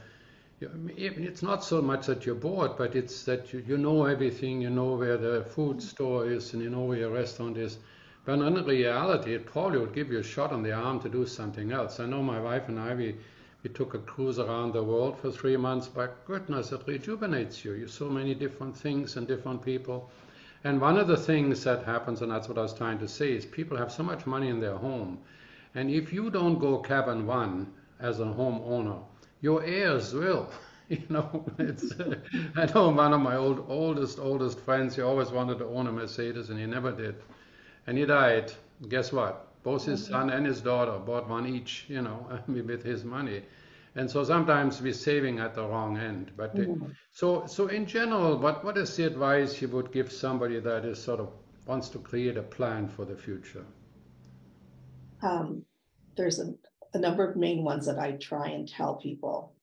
you're 0.60 0.72
it's 0.98 1.44
not 1.44 1.64
so 1.64 1.82
much 1.82 2.06
that 2.08 2.26
you're 2.26 2.36
bored, 2.36 2.78
but 2.78 2.96
it's 2.96 3.24
that 3.26 3.52
you, 3.52 3.64
you 3.68 3.78
know 3.78 4.06
everything, 4.06 4.62
you 4.62 4.70
know 4.70 4.96
where 4.96 5.18
the 5.18 5.44
food 5.50 5.78
mm-hmm. 5.78 5.88
store 5.88 6.32
is 6.32 6.54
and 6.54 6.64
you 6.64 6.70
know 6.70 6.86
where 6.86 6.98
your 6.98 7.12
restaurant 7.12 7.58
is. 7.58 7.78
But 8.26 8.40
in 8.40 8.66
reality, 8.66 9.34
it 9.34 9.46
probably 9.46 9.80
would 9.80 9.94
give 9.94 10.10
you 10.10 10.20
a 10.20 10.24
shot 10.24 10.54
on 10.54 10.64
the 10.64 10.72
arm 10.72 11.02
to 11.02 11.10
do 11.10 11.26
something 11.26 11.74
else. 11.74 12.00
I 12.00 12.06
know 12.06 12.24
my 12.24 12.40
wife 12.40 12.70
and 12.70 12.80
I, 12.80 12.96
we, 12.96 13.18
we 13.64 13.70
took 13.70 13.94
a 13.94 14.00
cruise 14.00 14.40
around 14.40 14.74
the 14.74 14.84
world 14.84 15.18
for 15.18 15.32
three 15.32 15.56
months, 15.56 15.88
but 15.88 16.26
goodness, 16.26 16.74
it 16.74 16.82
rejuvenates 16.86 17.64
you. 17.64 17.72
You 17.74 17.88
so 17.88 18.10
many 18.10 18.36
different 18.36 18.76
things 18.76 19.16
and 19.16 19.26
different 19.26 19.64
people. 19.64 20.12
And 20.66 20.82
one 20.82 20.98
of 20.98 21.08
the 21.08 21.16
things 21.16 21.64
that 21.64 21.86
happens, 21.86 22.22
and 22.22 22.30
that's 22.30 22.50
what 22.50 22.58
I 22.58 22.62
was 22.62 22.74
trying 22.74 23.00
to 23.00 23.08
say, 23.08 23.32
is 23.32 23.46
people 23.46 23.78
have 23.78 23.92
so 23.92 24.04
much 24.04 24.26
money 24.26 24.50
in 24.50 24.60
their 24.60 24.76
home. 24.76 25.20
And 25.76 25.90
if 25.90 26.12
you 26.12 26.30
don't 26.30 26.60
go 26.60 26.80
cabin 26.80 27.26
one 27.26 27.72
as 28.02 28.20
a 28.20 28.26
homeowner, 28.26 29.02
your 29.42 29.64
heirs 29.64 30.14
will. 30.14 30.50
You 30.90 31.02
know, 31.10 31.46
it's, 31.60 31.94
I 32.58 32.66
know 32.66 32.90
one 32.90 33.14
of 33.14 33.22
my 33.22 33.38
old, 33.38 33.66
oldest, 33.70 34.20
oldest 34.20 34.60
friends, 34.60 34.98
he 34.98 35.02
always 35.02 35.32
wanted 35.32 35.58
to 35.60 35.66
own 35.66 35.88
a 35.88 35.92
Mercedes 35.94 36.50
and 36.50 36.60
he 36.60 36.66
never 36.66 36.92
did. 36.92 37.16
And 37.88 37.98
he 37.98 38.06
died. 38.06 38.52
Guess 38.90 39.14
what? 39.14 39.53
Both 39.64 39.86
his 39.86 40.06
son 40.06 40.30
and 40.30 40.46
his 40.46 40.62
daughter 40.62 41.00
bought 41.00 41.30
one 41.30 41.48
each, 41.48 41.86
you 41.88 42.02
know, 42.02 42.28
with 42.48 42.84
his 42.84 43.04
money 43.04 43.44
and 43.96 44.10
so 44.10 44.24
sometimes 44.24 44.82
we're 44.82 44.94
saving 44.94 45.40
at 45.40 45.54
the 45.54 45.64
wrong 45.64 45.98
end. 45.98 46.32
But 46.36 46.56
mm-hmm. 46.56 46.88
so 47.12 47.46
so 47.46 47.68
in 47.68 47.86
general, 47.86 48.38
what 48.38 48.64
what 48.64 48.78
is 48.78 48.96
the 48.96 49.06
advice 49.06 49.62
you 49.62 49.68
would 49.70 49.92
give 49.92 50.12
somebody 50.12 50.60
that 50.60 50.86
is 50.86 51.02
sort 51.02 51.20
of 51.20 51.30
wants 51.68 51.90
to 51.90 52.00
create 52.00 52.38
a 52.38 52.44
plan 52.44 52.88
for 52.88 53.06
the 53.06 53.16
future? 53.16 53.66
Um, 55.22 55.64
there's 56.18 56.40
a, 56.40 56.54
a 56.94 57.00
number 57.00 57.28
of 57.28 57.38
main 57.38 57.64
ones 57.64 57.86
that 57.86 58.00
I 58.00 58.14
try 58.14 58.50
and 58.50 58.68
tell 58.68 58.96
people. 58.96 59.54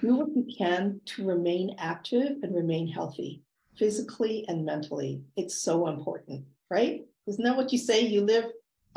Do 0.00 0.16
what 0.16 0.28
you 0.34 0.46
can 0.56 1.00
to 1.06 1.26
remain 1.26 1.76
active 1.78 2.38
and 2.42 2.54
remain 2.54 2.88
healthy, 2.88 3.42
physically 3.76 4.44
and 4.48 4.64
mentally. 4.64 5.22
It's 5.36 5.56
so 5.56 5.88
important, 5.88 6.44
right? 6.70 7.04
Isn't 7.26 7.44
that 7.44 7.56
what 7.56 7.72
you 7.72 7.78
say? 7.78 8.00
You 8.00 8.22
live, 8.22 8.46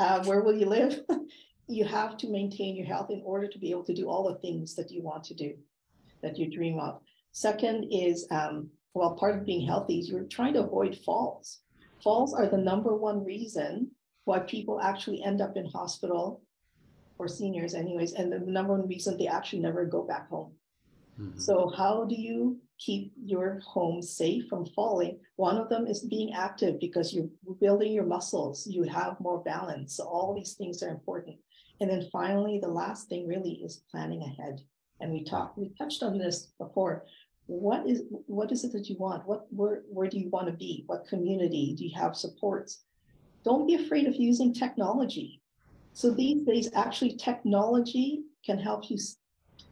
uh, 0.00 0.24
where 0.24 0.42
will 0.42 0.56
you 0.56 0.66
live? 0.66 1.00
you 1.68 1.84
have 1.84 2.16
to 2.18 2.30
maintain 2.30 2.76
your 2.76 2.86
health 2.86 3.10
in 3.10 3.22
order 3.24 3.48
to 3.48 3.58
be 3.58 3.70
able 3.70 3.84
to 3.84 3.94
do 3.94 4.08
all 4.08 4.28
the 4.28 4.38
things 4.40 4.74
that 4.74 4.90
you 4.90 5.02
want 5.02 5.24
to 5.24 5.34
do, 5.34 5.54
that 6.22 6.38
you 6.38 6.50
dream 6.50 6.78
of. 6.78 7.00
Second 7.32 7.88
is, 7.90 8.26
um, 8.30 8.70
well, 8.94 9.14
part 9.14 9.36
of 9.36 9.46
being 9.46 9.66
healthy 9.66 9.98
is 9.98 10.08
you're 10.08 10.24
trying 10.24 10.54
to 10.54 10.64
avoid 10.64 10.96
falls. 11.04 11.60
Falls 12.02 12.32
are 12.32 12.46
the 12.46 12.56
number 12.56 12.96
one 12.96 13.24
reason 13.24 13.90
why 14.24 14.38
people 14.40 14.80
actually 14.80 15.22
end 15.22 15.40
up 15.40 15.56
in 15.56 15.66
hospital 15.66 16.42
or 17.18 17.28
seniors, 17.28 17.74
anyways, 17.74 18.12
and 18.12 18.32
the 18.32 18.38
number 18.38 18.74
one 18.74 18.86
reason 18.88 19.16
they 19.16 19.26
actually 19.26 19.60
never 19.60 19.84
go 19.84 20.02
back 20.02 20.28
home. 20.28 20.52
Mm-hmm. 21.20 21.38
So, 21.38 21.72
how 21.76 22.04
do 22.04 22.14
you 22.14 22.58
keep 22.78 23.12
your 23.24 23.60
home 23.66 24.02
safe 24.02 24.44
from 24.48 24.66
falling? 24.66 25.18
One 25.36 25.56
of 25.56 25.68
them 25.68 25.86
is 25.86 26.00
being 26.00 26.32
active 26.32 26.78
because 26.80 27.12
you're 27.12 27.28
building 27.60 27.92
your 27.92 28.06
muscles, 28.06 28.66
you 28.66 28.84
have 28.84 29.20
more 29.20 29.42
balance. 29.42 29.96
So, 29.96 30.04
all 30.04 30.34
these 30.34 30.54
things 30.54 30.82
are 30.82 30.90
important. 30.90 31.36
And 31.80 31.90
then 31.90 32.08
finally, 32.12 32.58
the 32.60 32.68
last 32.68 33.08
thing 33.08 33.26
really 33.26 33.60
is 33.64 33.82
planning 33.90 34.22
ahead. 34.22 34.60
And 35.00 35.12
we 35.12 35.24
talked, 35.24 35.58
we 35.58 35.72
touched 35.78 36.02
on 36.02 36.18
this 36.18 36.48
before. 36.58 37.04
What 37.46 37.86
is 37.86 38.02
what 38.26 38.52
is 38.52 38.64
it 38.64 38.72
that 38.72 38.88
you 38.88 38.96
want? 38.98 39.26
What 39.26 39.46
where 39.50 39.82
where 39.88 40.08
do 40.08 40.18
you 40.18 40.28
want 40.28 40.48
to 40.48 40.52
be? 40.52 40.84
What 40.86 41.08
community 41.08 41.74
do 41.78 41.84
you 41.86 41.94
have 41.96 42.14
supports? 42.14 42.82
Don't 43.44 43.66
be 43.66 43.76
afraid 43.76 44.06
of 44.06 44.16
using 44.16 44.52
technology. 44.52 45.40
So 45.94 46.10
these 46.10 46.44
days, 46.44 46.68
actually, 46.74 47.16
technology 47.16 48.24
can 48.44 48.58
help 48.58 48.90
you 48.90 48.98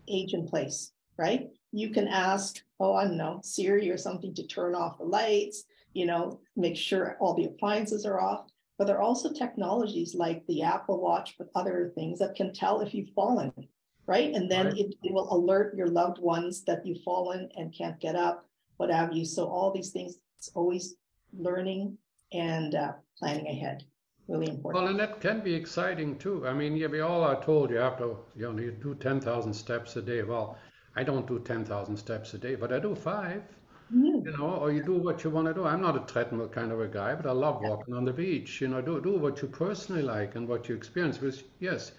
age 0.09 0.33
in 0.33 0.47
place, 0.49 0.93
right? 1.17 1.49
You 1.73 1.91
can 1.91 2.09
ask, 2.09 2.63
oh, 2.81 2.95
I 2.95 3.05
don't 3.05 3.17
know, 3.17 3.41
Siri 3.43 3.91
or 3.91 3.99
something 3.99 4.35
to 4.35 4.47
turn 4.47 4.75
off 4.75 4.99
the 4.99 5.05
lights, 5.05 5.65
you 5.93 6.07
know, 6.07 6.41
make 6.57 6.77
sure 6.77 7.17
all 7.21 7.35
the 7.35 7.47
appliances 7.47 8.05
are 8.05 8.21
off 8.21 8.47
but 8.79 8.87
there 8.87 8.97
are 8.97 9.03
also 9.03 9.33
technologies 9.33 10.15
like 10.15 10.47
the 10.47 10.63
Apple 10.63 11.01
Watch, 11.01 11.37
but 11.39 11.51
other 11.55 11.93
things 11.95 12.19
that 12.19 12.35
can 12.35 12.53
tell 12.53 12.81
if 12.81 12.95
you've 12.95 13.11
fallen, 13.11 13.53
right? 14.07 14.35
And 14.35 14.51
then 14.51 14.67
right. 14.67 14.79
It, 14.79 14.95
it, 15.03 15.13
will 15.13 15.33
alert 15.33 15.77
your 15.77 15.89
loved 15.89 16.19
ones 16.19 16.63
that 16.65 16.85
you've 16.85 17.03
fallen 17.03 17.49
and 17.57 17.75
can't 17.77 17.99
get 18.01 18.17
up, 18.17 18.47
what 18.77 18.91
have 18.91 19.15
you. 19.15 19.25
So 19.25 19.47
all 19.47 19.73
these 19.73 19.91
things, 19.91 20.19
it's 20.39 20.51
always 20.55 20.97
learning 21.33 21.97
and 22.33 22.75
uh, 22.75 22.93
planning 23.19 23.47
ahead. 23.47 23.85
Really 24.29 24.49
important. 24.49 24.83
Well, 24.83 24.91
and 24.91 25.01
that 25.01 25.21
can 25.21 25.41
be 25.41 25.55
exciting 25.55 26.19
too. 26.19 26.47
I 26.47 26.53
mean, 26.53 26.77
yeah, 26.77 26.89
we 26.89 27.01
all 27.01 27.23
are 27.23 27.41
told 27.43 27.71
you 27.71 27.77
have 27.77 27.97
to, 27.99 28.19
you 28.35 28.53
know, 28.53 28.61
you 28.61 28.73
do 28.73 28.97
10,000 28.97 29.55
steps 29.55 29.95
a 29.97 30.03
day. 30.03 30.23
Well, 30.25 30.59
I 30.97 31.05
don't 31.05 31.27
do 31.27 31.39
10,000 31.39 31.97
steps 31.97 32.35
a 32.35 32.39
day, 32.39 32.55
but 32.55 32.73
I 32.73 32.79
do 32.79 32.95
five. 32.95 33.43
Mm. 33.95 34.25
You 34.25 34.37
know, 34.37 34.51
or 34.51 34.73
you 34.73 34.83
do 34.83 34.95
what 34.95 35.23
you 35.23 35.31
want 35.31 35.47
to 35.47 35.55
do. 35.55 35.65
I'm 35.65 35.81
not 35.81 35.95
a 35.95 36.13
treadmill 36.13 36.49
kind 36.49 36.73
of 36.73 36.81
a 36.81 36.89
guy, 36.89 37.15
but 37.15 37.27
I 37.27 37.33
love 37.33 37.61
walking 37.63 37.95
on 37.95 38.05
the 38.05 38.13
beach. 38.13 38.61
You 38.61 38.69
know, 38.69 38.81
do 38.81 39.01
do 39.01 39.13
what 39.13 39.41
you 39.43 39.49
personally 39.49 40.03
like 40.03 40.35
and 40.35 40.49
what 40.49 40.69
you 40.69 40.75
experience. 40.75 41.19
Because 41.19 41.45
yes, 41.61 41.93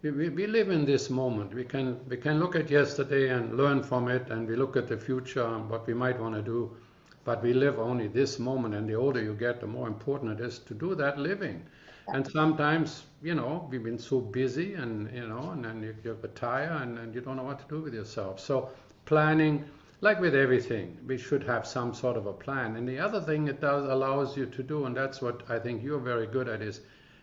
we, 0.00 0.10
we, 0.10 0.28
we 0.30 0.46
live 0.46 0.70
in 0.70 0.86
this 0.86 1.10
moment. 1.10 1.52
We 1.52 1.64
can 1.64 2.00
we 2.08 2.16
can 2.16 2.38
look 2.38 2.56
at 2.56 2.70
yesterday 2.70 3.28
and 3.28 3.58
learn 3.58 3.82
from 3.82 4.08
it, 4.08 4.30
and 4.30 4.48
we 4.48 4.56
look 4.56 4.76
at 4.76 4.88
the 4.88 4.96
future 4.96 5.44
and 5.44 5.68
what 5.68 5.86
we 5.86 5.92
might 5.92 6.18
want 6.18 6.34
to 6.34 6.42
do. 6.42 6.76
But 7.24 7.42
we 7.42 7.52
live 7.52 7.78
only 7.78 8.08
this 8.08 8.38
moment, 8.38 8.74
and 8.74 8.88
the 8.88 8.94
older 8.94 9.22
you 9.22 9.34
get, 9.34 9.60
the 9.60 9.66
more 9.66 9.88
important 9.88 10.40
it 10.40 10.44
is 10.44 10.58
to 10.60 10.74
do 10.74 10.94
that 10.94 11.18
living. 11.18 11.62
And 12.08 12.26
sometimes, 12.30 13.04
you 13.22 13.34
know, 13.34 13.66
we've 13.70 13.82
been 13.82 13.98
so 13.98 14.20
busy, 14.20 14.74
and 14.74 15.10
you 15.14 15.26
know, 15.26 15.50
and 15.50 15.63
then 16.04 16.14
you, 16.14 16.20
you 16.20 16.22
retire, 16.22 16.78
and, 16.82 16.98
and 16.98 17.14
you 17.14 17.20
don't 17.20 17.36
know 17.36 17.42
what 17.42 17.58
to 17.58 17.74
do 17.74 17.82
with 17.82 17.94
yourself. 17.94 18.40
So 18.40 18.70
planning 19.04 19.64
like 20.00 20.20
with 20.20 20.34
everything, 20.34 20.98
we 21.06 21.16
should 21.16 21.42
have 21.44 21.66
some 21.66 21.94
sort 21.94 22.16
of 22.18 22.26
a 22.26 22.32
plan. 22.32 22.76
And 22.76 22.88
the 22.88 22.98
other 22.98 23.20
thing 23.20 23.48
it 23.48 23.60
does 23.60 23.88
allows 23.88 24.36
you 24.36 24.46
to 24.46 24.62
do, 24.62 24.84
and 24.84 24.96
that's 24.96 25.22
what 25.22 25.42
I 25.48 25.58
think 25.58 25.82
you're 25.82 25.98
very 25.98 26.26
good 26.26 26.48
at, 26.48 26.60
is 26.60 26.80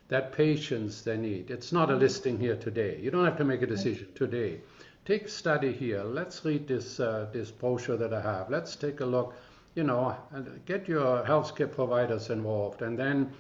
that 0.08 0.32
patience 0.32 1.02
they 1.02 1.18
need. 1.18 1.52
It's 1.52 1.72
not 1.72 1.92
a 1.92 1.96
listing 1.96 2.40
here 2.40 2.56
today. 2.56 3.00
You 3.00 3.12
don't 3.12 3.26
have 3.26 3.38
to 3.38 3.44
make 3.44 3.62
a 3.62 3.68
decision 3.68 4.08
today. 4.16 4.62
Take 5.06 5.30
study 5.30 5.72
here. 5.72 6.04
Let's 6.04 6.44
read 6.44 6.68
this 6.68 7.00
uh, 7.00 7.28
this 7.32 7.52
brochure 7.52 7.98
that 7.98 8.14
I 8.14 8.22
have. 8.22 8.50
Let's 8.50 8.76
take 8.76 9.02
a 9.02 9.06
look. 9.06 9.36
You 9.76 9.84
know, 9.84 10.16
and 10.32 10.66
get 10.66 10.88
your 10.88 11.24
healthcare 11.24 11.72
providers 11.72 12.30
involved, 12.30 12.82
and 12.82 12.98
then 12.98 13.32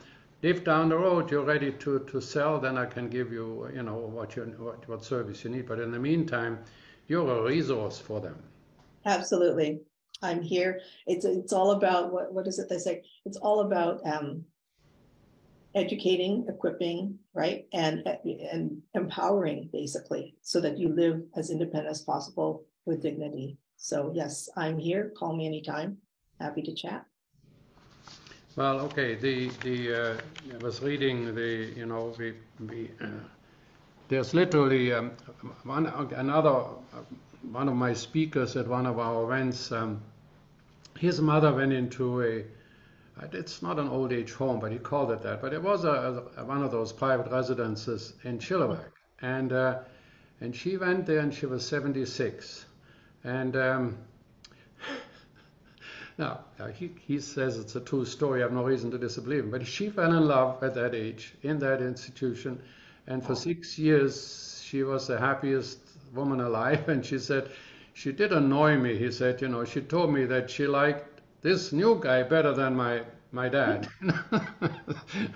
if 0.41 0.63
down 0.63 0.89
the 0.89 0.97
road 0.97 1.29
you're 1.29 1.45
ready 1.45 1.71
to, 1.71 1.99
to 1.99 2.21
sell, 2.21 2.59
then 2.59 2.77
I 2.77 2.85
can 2.85 3.09
give 3.09 3.31
you, 3.31 3.69
you 3.73 3.83
know, 3.83 3.95
what 3.95 4.35
you 4.35 4.43
what, 4.57 4.87
what 4.87 5.03
service 5.03 5.43
you 5.43 5.51
need. 5.51 5.67
But 5.67 5.79
in 5.79 5.91
the 5.91 5.99
meantime, 5.99 6.59
you're 7.07 7.29
a 7.29 7.43
resource 7.43 7.99
for 7.99 8.19
them. 8.19 8.41
Absolutely. 9.05 9.81
I'm 10.21 10.41
here. 10.41 10.81
It's 11.07 11.25
it's 11.25 11.53
all 11.53 11.71
about 11.71 12.11
what 12.11 12.33
what 12.33 12.47
is 12.47 12.59
it 12.59 12.69
they 12.69 12.77
say? 12.77 13.03
It's 13.25 13.37
all 13.37 13.61
about 13.61 14.05
um, 14.05 14.45
educating, 15.73 16.45
equipping, 16.47 17.17
right, 17.33 17.65
and 17.73 18.07
and 18.25 18.81
empowering 18.93 19.69
basically, 19.73 20.35
so 20.41 20.61
that 20.61 20.77
you 20.77 20.89
live 20.89 21.23
as 21.35 21.49
independent 21.49 21.89
as 21.89 22.01
possible 22.01 22.65
with 22.85 23.01
dignity. 23.01 23.57
So 23.77 24.11
yes, 24.13 24.49
I'm 24.55 24.77
here. 24.77 25.11
Call 25.17 25.35
me 25.35 25.47
anytime. 25.47 25.97
Happy 26.39 26.61
to 26.63 26.73
chat. 26.73 27.05
Well, 28.55 28.81
okay. 28.81 29.15
The 29.15 29.49
the 29.61 29.93
uh, 29.93 30.17
I 30.53 30.57
was 30.63 30.81
reading 30.81 31.33
the 31.35 31.73
you 31.75 31.85
know 31.85 32.13
we 32.17 32.33
we 32.59 32.91
uh, 33.01 33.07
there's 34.09 34.33
literally 34.33 34.93
um, 34.93 35.11
one 35.63 35.87
another 35.87 36.65
one 37.49 37.67
of 37.67 37.75
my 37.75 37.93
speakers 37.93 38.55
at 38.55 38.67
one 38.67 38.85
of 38.85 38.99
our 38.99 39.23
events, 39.23 39.71
um, 39.71 40.01
his 40.97 41.19
mother 41.21 41.53
went 41.53 41.73
into 41.73 42.21
a, 42.21 42.43
it's 43.33 43.61
not 43.61 43.79
an 43.79 43.87
old 43.87 44.13
age 44.13 44.33
home, 44.33 44.59
but 44.59 44.71
he 44.71 44.77
called 44.77 45.11
it 45.11 45.21
that, 45.23 45.41
but 45.41 45.53
it 45.53 45.61
was 45.61 45.83
a, 45.83 46.23
a 46.37 46.45
one 46.45 46.63
of 46.63 46.71
those 46.71 46.93
private 46.93 47.31
residences 47.31 48.13
in 48.23 48.37
Chilliwack. 48.37 48.91
And, 49.21 49.51
uh, 49.51 49.79
and 50.39 50.55
she 50.55 50.77
went 50.77 51.05
there 51.05 51.19
and 51.19 51.33
she 51.33 51.45
was 51.45 51.67
76. 51.67 52.65
And 53.23 53.55
um, 53.55 53.97
now, 56.21 56.39
uh, 56.59 56.67
he, 56.67 56.91
he 57.07 57.19
says 57.19 57.57
it's 57.57 57.75
a 57.75 57.81
true 57.81 58.05
story. 58.05 58.41
I 58.41 58.43
have 58.43 58.53
no 58.53 58.63
reason 58.63 58.91
to 58.91 58.97
disbelieve 58.99 59.45
him. 59.45 59.51
But 59.51 59.65
she 59.65 59.89
fell 59.89 60.13
in 60.15 60.27
love 60.27 60.63
at 60.63 60.75
that 60.75 60.93
age 60.93 61.33
in 61.41 61.57
that 61.59 61.81
institution. 61.81 62.61
And 63.07 63.25
for 63.25 63.35
six 63.35 63.79
years, 63.79 64.61
she 64.63 64.83
was 64.83 65.07
the 65.07 65.17
happiest 65.19 65.79
woman 66.13 66.39
alive, 66.41 66.87
and 66.93 67.03
she 67.03 67.17
said, 67.17 67.49
she 67.93 68.11
did 68.11 68.31
annoy 68.31 68.77
me. 68.77 68.97
He 68.97 69.11
said, 69.11 69.41
you 69.41 69.47
know, 69.47 69.65
she 69.65 69.81
told 69.81 70.13
me 70.13 70.25
that 70.25 70.49
she 70.49 70.67
liked 70.67 71.21
this 71.41 71.73
new 71.73 71.99
guy 71.99 72.23
better 72.23 72.53
than 72.53 72.75
my 72.75 73.01
my 73.33 73.49
dad. 73.49 73.87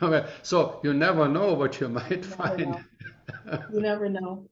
so 0.44 0.80
you 0.84 0.94
never 0.94 1.28
know 1.28 1.54
what 1.54 1.80
you 1.80 1.90
might 1.90 2.12
you 2.12 2.24
find. 2.24 2.86
you 3.74 3.82
never 3.82 4.08
know. 4.10 4.44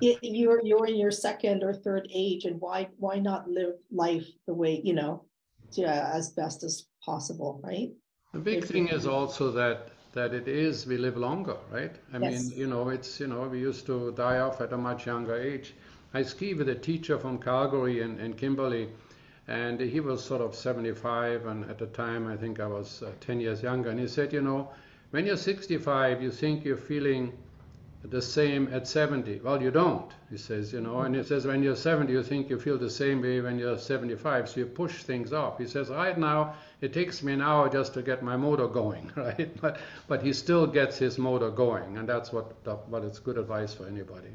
You're 0.00 0.60
you're 0.62 0.86
in 0.86 0.96
your 0.96 1.10
second 1.10 1.62
or 1.62 1.72
third 1.72 2.08
age, 2.12 2.44
and 2.44 2.60
why 2.60 2.88
why 2.98 3.18
not 3.18 3.48
live 3.48 3.74
life 3.90 4.26
the 4.46 4.54
way 4.54 4.80
you 4.84 4.94
know, 4.94 5.24
to, 5.72 5.82
as 5.86 6.30
best 6.30 6.62
as 6.62 6.86
possible, 7.04 7.60
right? 7.62 7.90
The 8.32 8.38
big 8.38 8.64
if 8.64 8.68
thing 8.68 8.88
is 8.88 9.06
also 9.06 9.50
that 9.52 9.90
that 10.12 10.32
it 10.32 10.48
is 10.48 10.86
we 10.86 10.96
live 10.96 11.16
longer, 11.16 11.56
right? 11.70 11.94
I 12.12 12.18
yes. 12.18 12.48
mean, 12.48 12.58
you 12.58 12.66
know, 12.66 12.88
it's 12.88 13.20
you 13.20 13.26
know 13.26 13.42
we 13.48 13.60
used 13.60 13.86
to 13.86 14.12
die 14.12 14.38
off 14.38 14.60
at 14.60 14.72
a 14.72 14.78
much 14.78 15.06
younger 15.06 15.36
age. 15.36 15.74
I 16.14 16.22
ski 16.22 16.54
with 16.54 16.68
a 16.68 16.74
teacher 16.74 17.18
from 17.18 17.38
Calgary 17.38 18.00
and, 18.00 18.18
and 18.18 18.36
Kimberley, 18.36 18.88
and 19.48 19.80
he 19.80 20.00
was 20.00 20.24
sort 20.24 20.40
of 20.40 20.54
75, 20.54 21.46
and 21.46 21.68
at 21.70 21.78
the 21.78 21.86
time 21.86 22.26
I 22.26 22.36
think 22.36 22.60
I 22.60 22.66
was 22.66 23.02
uh, 23.02 23.12
10 23.20 23.40
years 23.40 23.62
younger, 23.62 23.90
and 23.90 24.00
he 24.00 24.08
said, 24.08 24.32
you 24.32 24.40
know, 24.40 24.70
when 25.10 25.26
you're 25.26 25.36
65, 25.36 26.22
you 26.22 26.30
think 26.30 26.64
you're 26.64 26.76
feeling 26.76 27.32
the 28.02 28.22
same 28.22 28.68
at 28.72 28.86
70. 28.86 29.40
Well, 29.40 29.60
you 29.60 29.70
don't, 29.70 30.12
he 30.30 30.36
says, 30.36 30.72
you 30.72 30.80
know, 30.80 31.00
and 31.00 31.14
he 31.14 31.22
says 31.22 31.46
when 31.46 31.62
you're 31.62 31.76
70, 31.76 32.12
you 32.12 32.22
think 32.22 32.48
you 32.48 32.58
feel 32.58 32.78
the 32.78 32.90
same 32.90 33.20
way 33.20 33.40
when 33.40 33.58
you're 33.58 33.78
75, 33.78 34.48
so 34.48 34.60
you 34.60 34.66
push 34.66 35.02
things 35.02 35.32
off. 35.32 35.58
He 35.58 35.66
says, 35.66 35.88
right 35.88 36.16
now, 36.16 36.54
it 36.80 36.92
takes 36.92 37.22
me 37.22 37.32
an 37.32 37.42
hour 37.42 37.68
just 37.68 37.94
to 37.94 38.02
get 38.02 38.22
my 38.22 38.36
motor 38.36 38.68
going, 38.68 39.10
right? 39.16 39.50
But, 39.60 39.80
but 40.08 40.22
he 40.22 40.32
still 40.32 40.66
gets 40.66 40.98
his 40.98 41.18
motor 41.18 41.50
going, 41.50 41.98
and 41.98 42.08
that's 42.08 42.32
what, 42.32 42.54
what 42.88 43.02
it's 43.02 43.18
good 43.18 43.38
advice 43.38 43.74
for 43.74 43.86
anybody. 43.86 44.30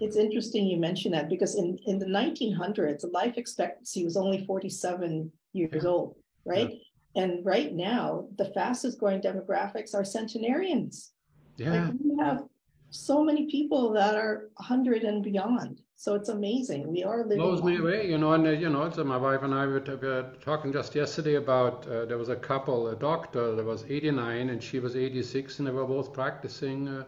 It's 0.00 0.16
interesting 0.16 0.66
you 0.66 0.78
mention 0.78 1.12
that 1.12 1.28
because 1.28 1.54
in, 1.54 1.78
in 1.86 1.98
the 1.98 2.06
1900s, 2.06 3.04
life 3.12 3.34
expectancy 3.36 4.04
was 4.04 4.16
only 4.16 4.44
47 4.44 5.30
years 5.52 5.82
yeah. 5.84 5.88
old, 5.88 6.16
right? 6.44 6.70
Yeah. 6.70 6.78
And 7.14 7.44
right 7.44 7.72
now, 7.74 8.26
the 8.36 8.46
fastest 8.46 8.98
growing 8.98 9.20
demographics 9.20 9.94
are 9.94 10.04
centenarians. 10.04 11.12
Yeah. 11.56 11.84
Like 11.84 11.94
we 12.02 12.16
have 12.18 12.44
so 12.92 13.24
many 13.24 13.46
people 13.50 13.90
that 13.94 14.14
are 14.14 14.50
100 14.56 15.02
and 15.02 15.24
beyond. 15.24 15.80
So 15.96 16.14
it's 16.14 16.28
amazing. 16.28 16.90
We 16.90 17.04
are 17.04 17.22
living. 17.22 17.38
Blows 17.38 17.62
me 17.62 17.78
away, 17.78 18.08
you 18.08 18.18
know. 18.18 18.32
And 18.32 18.46
uh, 18.46 18.50
you 18.50 18.68
know, 18.68 18.90
so 18.90 19.04
my 19.04 19.16
wife 19.16 19.42
and 19.42 19.54
I 19.54 19.66
were, 19.66 19.80
t- 19.80 19.94
were 19.94 20.32
talking 20.40 20.72
just 20.72 20.94
yesterday 20.94 21.36
about 21.36 21.86
uh, 21.86 22.04
there 22.04 22.18
was 22.18 22.28
a 22.28 22.36
couple, 22.36 22.88
a 22.88 22.96
doctor 22.96 23.54
that 23.54 23.64
was 23.64 23.84
89 23.88 24.50
and 24.50 24.62
she 24.62 24.78
was 24.78 24.96
86, 24.96 25.58
and 25.58 25.68
they 25.68 25.72
were 25.72 25.86
both 25.86 26.12
practicing, 26.12 26.88
uh, 26.88 27.04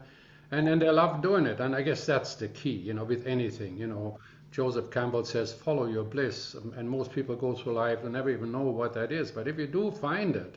and 0.53 0.69
and 0.69 0.81
they 0.81 0.89
loved 0.89 1.23
doing 1.23 1.45
it. 1.45 1.61
And 1.61 1.75
I 1.75 1.83
guess 1.83 2.07
that's 2.07 2.35
the 2.35 2.49
key, 2.49 2.71
you 2.89 2.95
know, 2.95 3.05
with 3.05 3.27
anything, 3.27 3.77
you 3.77 3.87
know. 3.87 4.19
Joseph 4.53 4.91
Campbell 4.93 5.25
says, 5.25 5.53
"Follow 5.53 5.87
your 5.87 6.05
bliss," 6.05 6.55
and 6.77 6.89
most 6.89 7.11
people 7.11 7.35
go 7.35 7.55
through 7.55 7.73
life 7.73 8.05
and 8.05 8.13
never 8.13 8.31
even 8.31 8.53
know 8.53 8.63
what 8.63 8.95
that 8.95 9.11
is. 9.11 9.33
But 9.33 9.49
if 9.49 9.59
you 9.59 9.67
do 9.67 9.91
find 9.91 10.37
it, 10.37 10.57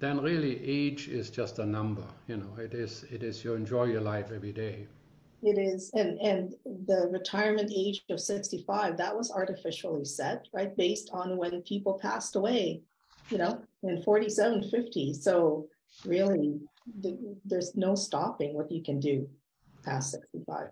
then 0.00 0.20
really 0.20 0.62
age 0.64 1.08
is 1.08 1.30
just 1.30 1.58
a 1.58 1.66
number. 1.66 2.04
You 2.26 2.36
know, 2.38 2.52
it 2.58 2.74
is 2.74 3.04
it 3.10 3.22
is 3.22 3.44
you 3.44 3.54
enjoy 3.54 3.84
your 3.84 4.00
life 4.00 4.30
every 4.34 4.52
day. 4.52 4.86
It 5.42 5.58
is, 5.58 5.90
and 5.94 6.18
and 6.20 6.54
the 6.86 7.08
retirement 7.12 7.70
age 7.74 8.02
of 8.08 8.18
65 8.18 8.96
that 8.96 9.14
was 9.14 9.30
artificially 9.30 10.04
set, 10.04 10.46
right, 10.54 10.74
based 10.76 11.10
on 11.12 11.36
when 11.36 11.62
people 11.62 11.98
passed 12.00 12.34
away, 12.36 12.80
you 13.28 13.38
know, 13.38 13.62
in 13.82 14.02
47, 14.02 14.70
50. 14.70 15.12
So 15.14 15.66
really, 16.06 16.60
there's 17.44 17.74
no 17.76 17.94
stopping 17.94 18.54
what 18.54 18.70
you 18.72 18.82
can 18.82 18.98
do 19.00 19.28
past 19.84 20.12
65. 20.12 20.68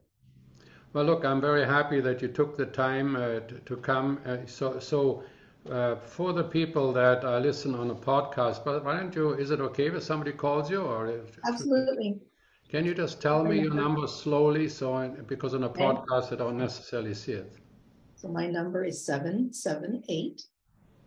Well, 0.94 1.04
look, 1.04 1.24
I'm 1.24 1.40
very 1.40 1.64
happy 1.64 2.00
that 2.00 2.20
you 2.20 2.28
took 2.28 2.56
the 2.56 2.66
time 2.66 3.16
uh, 3.16 3.40
to, 3.40 3.60
to, 3.66 3.76
come. 3.76 4.20
Uh, 4.26 4.38
so 4.46 4.78
so 4.78 5.22
uh, 5.70 5.96
for 5.96 6.32
the 6.32 6.44
people 6.44 6.92
that 6.92 7.24
uh, 7.24 7.38
listen 7.38 7.74
on 7.74 7.90
a 7.90 7.94
podcast, 7.94 8.64
but 8.64 8.84
why 8.84 8.96
don't 8.96 9.14
you, 9.14 9.34
is 9.34 9.50
it 9.50 9.60
okay 9.60 9.86
if 9.86 10.02
somebody 10.02 10.32
calls 10.32 10.70
you 10.70 10.82
or? 10.82 11.22
Absolutely. 11.46 12.18
Can 12.68 12.84
you 12.84 12.94
just 12.94 13.20
tell 13.20 13.44
me 13.44 13.60
your 13.60 13.74
number 13.74 14.06
slowly 14.06 14.68
so 14.68 14.94
I, 14.94 15.08
because 15.08 15.54
on 15.54 15.64
a 15.64 15.68
podcast 15.68 16.32
I 16.32 16.36
don't 16.36 16.56
necessarily 16.56 17.14
see 17.14 17.32
it. 17.32 17.52
So 18.16 18.28
my 18.28 18.46
number 18.46 18.84
is 18.84 19.04
778 19.04 20.42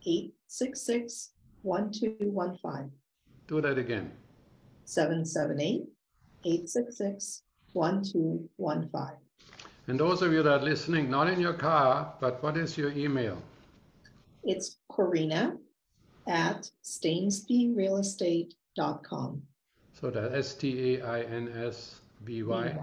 866 0.05 1.31
1215. 1.63 2.91
Do 3.47 3.61
that 3.61 3.77
again. 3.77 4.11
778 4.85 5.87
866 6.45 7.41
1215. 7.73 9.17
And 9.87 9.99
those 9.99 10.21
of 10.21 10.31
you 10.31 10.43
that 10.43 10.61
are 10.61 10.63
listening, 10.63 11.09
not 11.09 11.27
in 11.27 11.39
your 11.39 11.53
car, 11.53 12.13
but 12.19 12.41
what 12.43 12.57
is 12.57 12.77
your 12.77 12.91
email? 12.91 13.41
It's 14.45 14.77
Corina 14.91 15.57
at 16.27 16.69
stainsbyrealestate.com. 16.83 19.41
So 19.99 20.11
that 20.11 20.33
S 20.33 20.53
T 20.53 20.95
A 20.95 21.05
I 21.05 21.21
N 21.21 21.51
S 21.55 22.01
B 22.23 22.43
Y. 22.43 22.65
Yeah. 22.65 22.77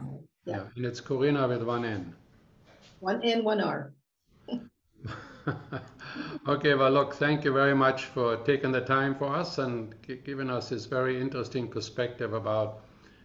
Yeah, 0.45 0.65
and 0.75 0.85
it's 0.85 1.01
Corina 1.01 1.49
with 1.49 1.63
one 1.63 1.85
N. 1.85 2.13
One 2.99 3.23
N, 3.23 3.45
one 3.45 3.61
R. 3.61 3.93
okay, 6.49 6.75
well, 6.75 6.91
look, 6.91 7.15
thank 7.15 7.45
you 7.45 7.53
very 7.53 7.75
much 7.75 8.07
for 8.07 8.39
taking 8.39 8.73
the 8.73 8.81
time 8.81 9.15
for 9.15 9.27
us 9.27 9.59
and 9.59 9.95
giving 10.25 10.51
us 10.51 10.71
this 10.71 10.87
very 10.87 11.21
interesting 11.21 11.69
perspective 11.69 12.33
about 12.33 12.81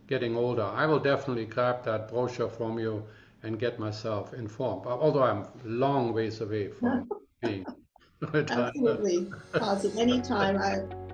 getting 0.07 0.35
older. 0.35 0.63
I 0.63 0.85
will 0.85 0.99
definitely 0.99 1.45
grab 1.45 1.83
that 1.85 2.09
brochure 2.09 2.49
from 2.49 2.77
you 2.77 3.03
and 3.43 3.59
get 3.59 3.79
myself 3.79 4.33
informed, 4.33 4.85
although 4.85 5.23
I'm 5.23 5.47
long 5.63 6.13
ways 6.13 6.41
away 6.41 6.69
from 6.69 7.09
being 7.41 7.65
Absolutely. 8.33 9.31
Awesome. 9.53 9.97
Anytime. 9.97 10.57
I, 10.57 11.06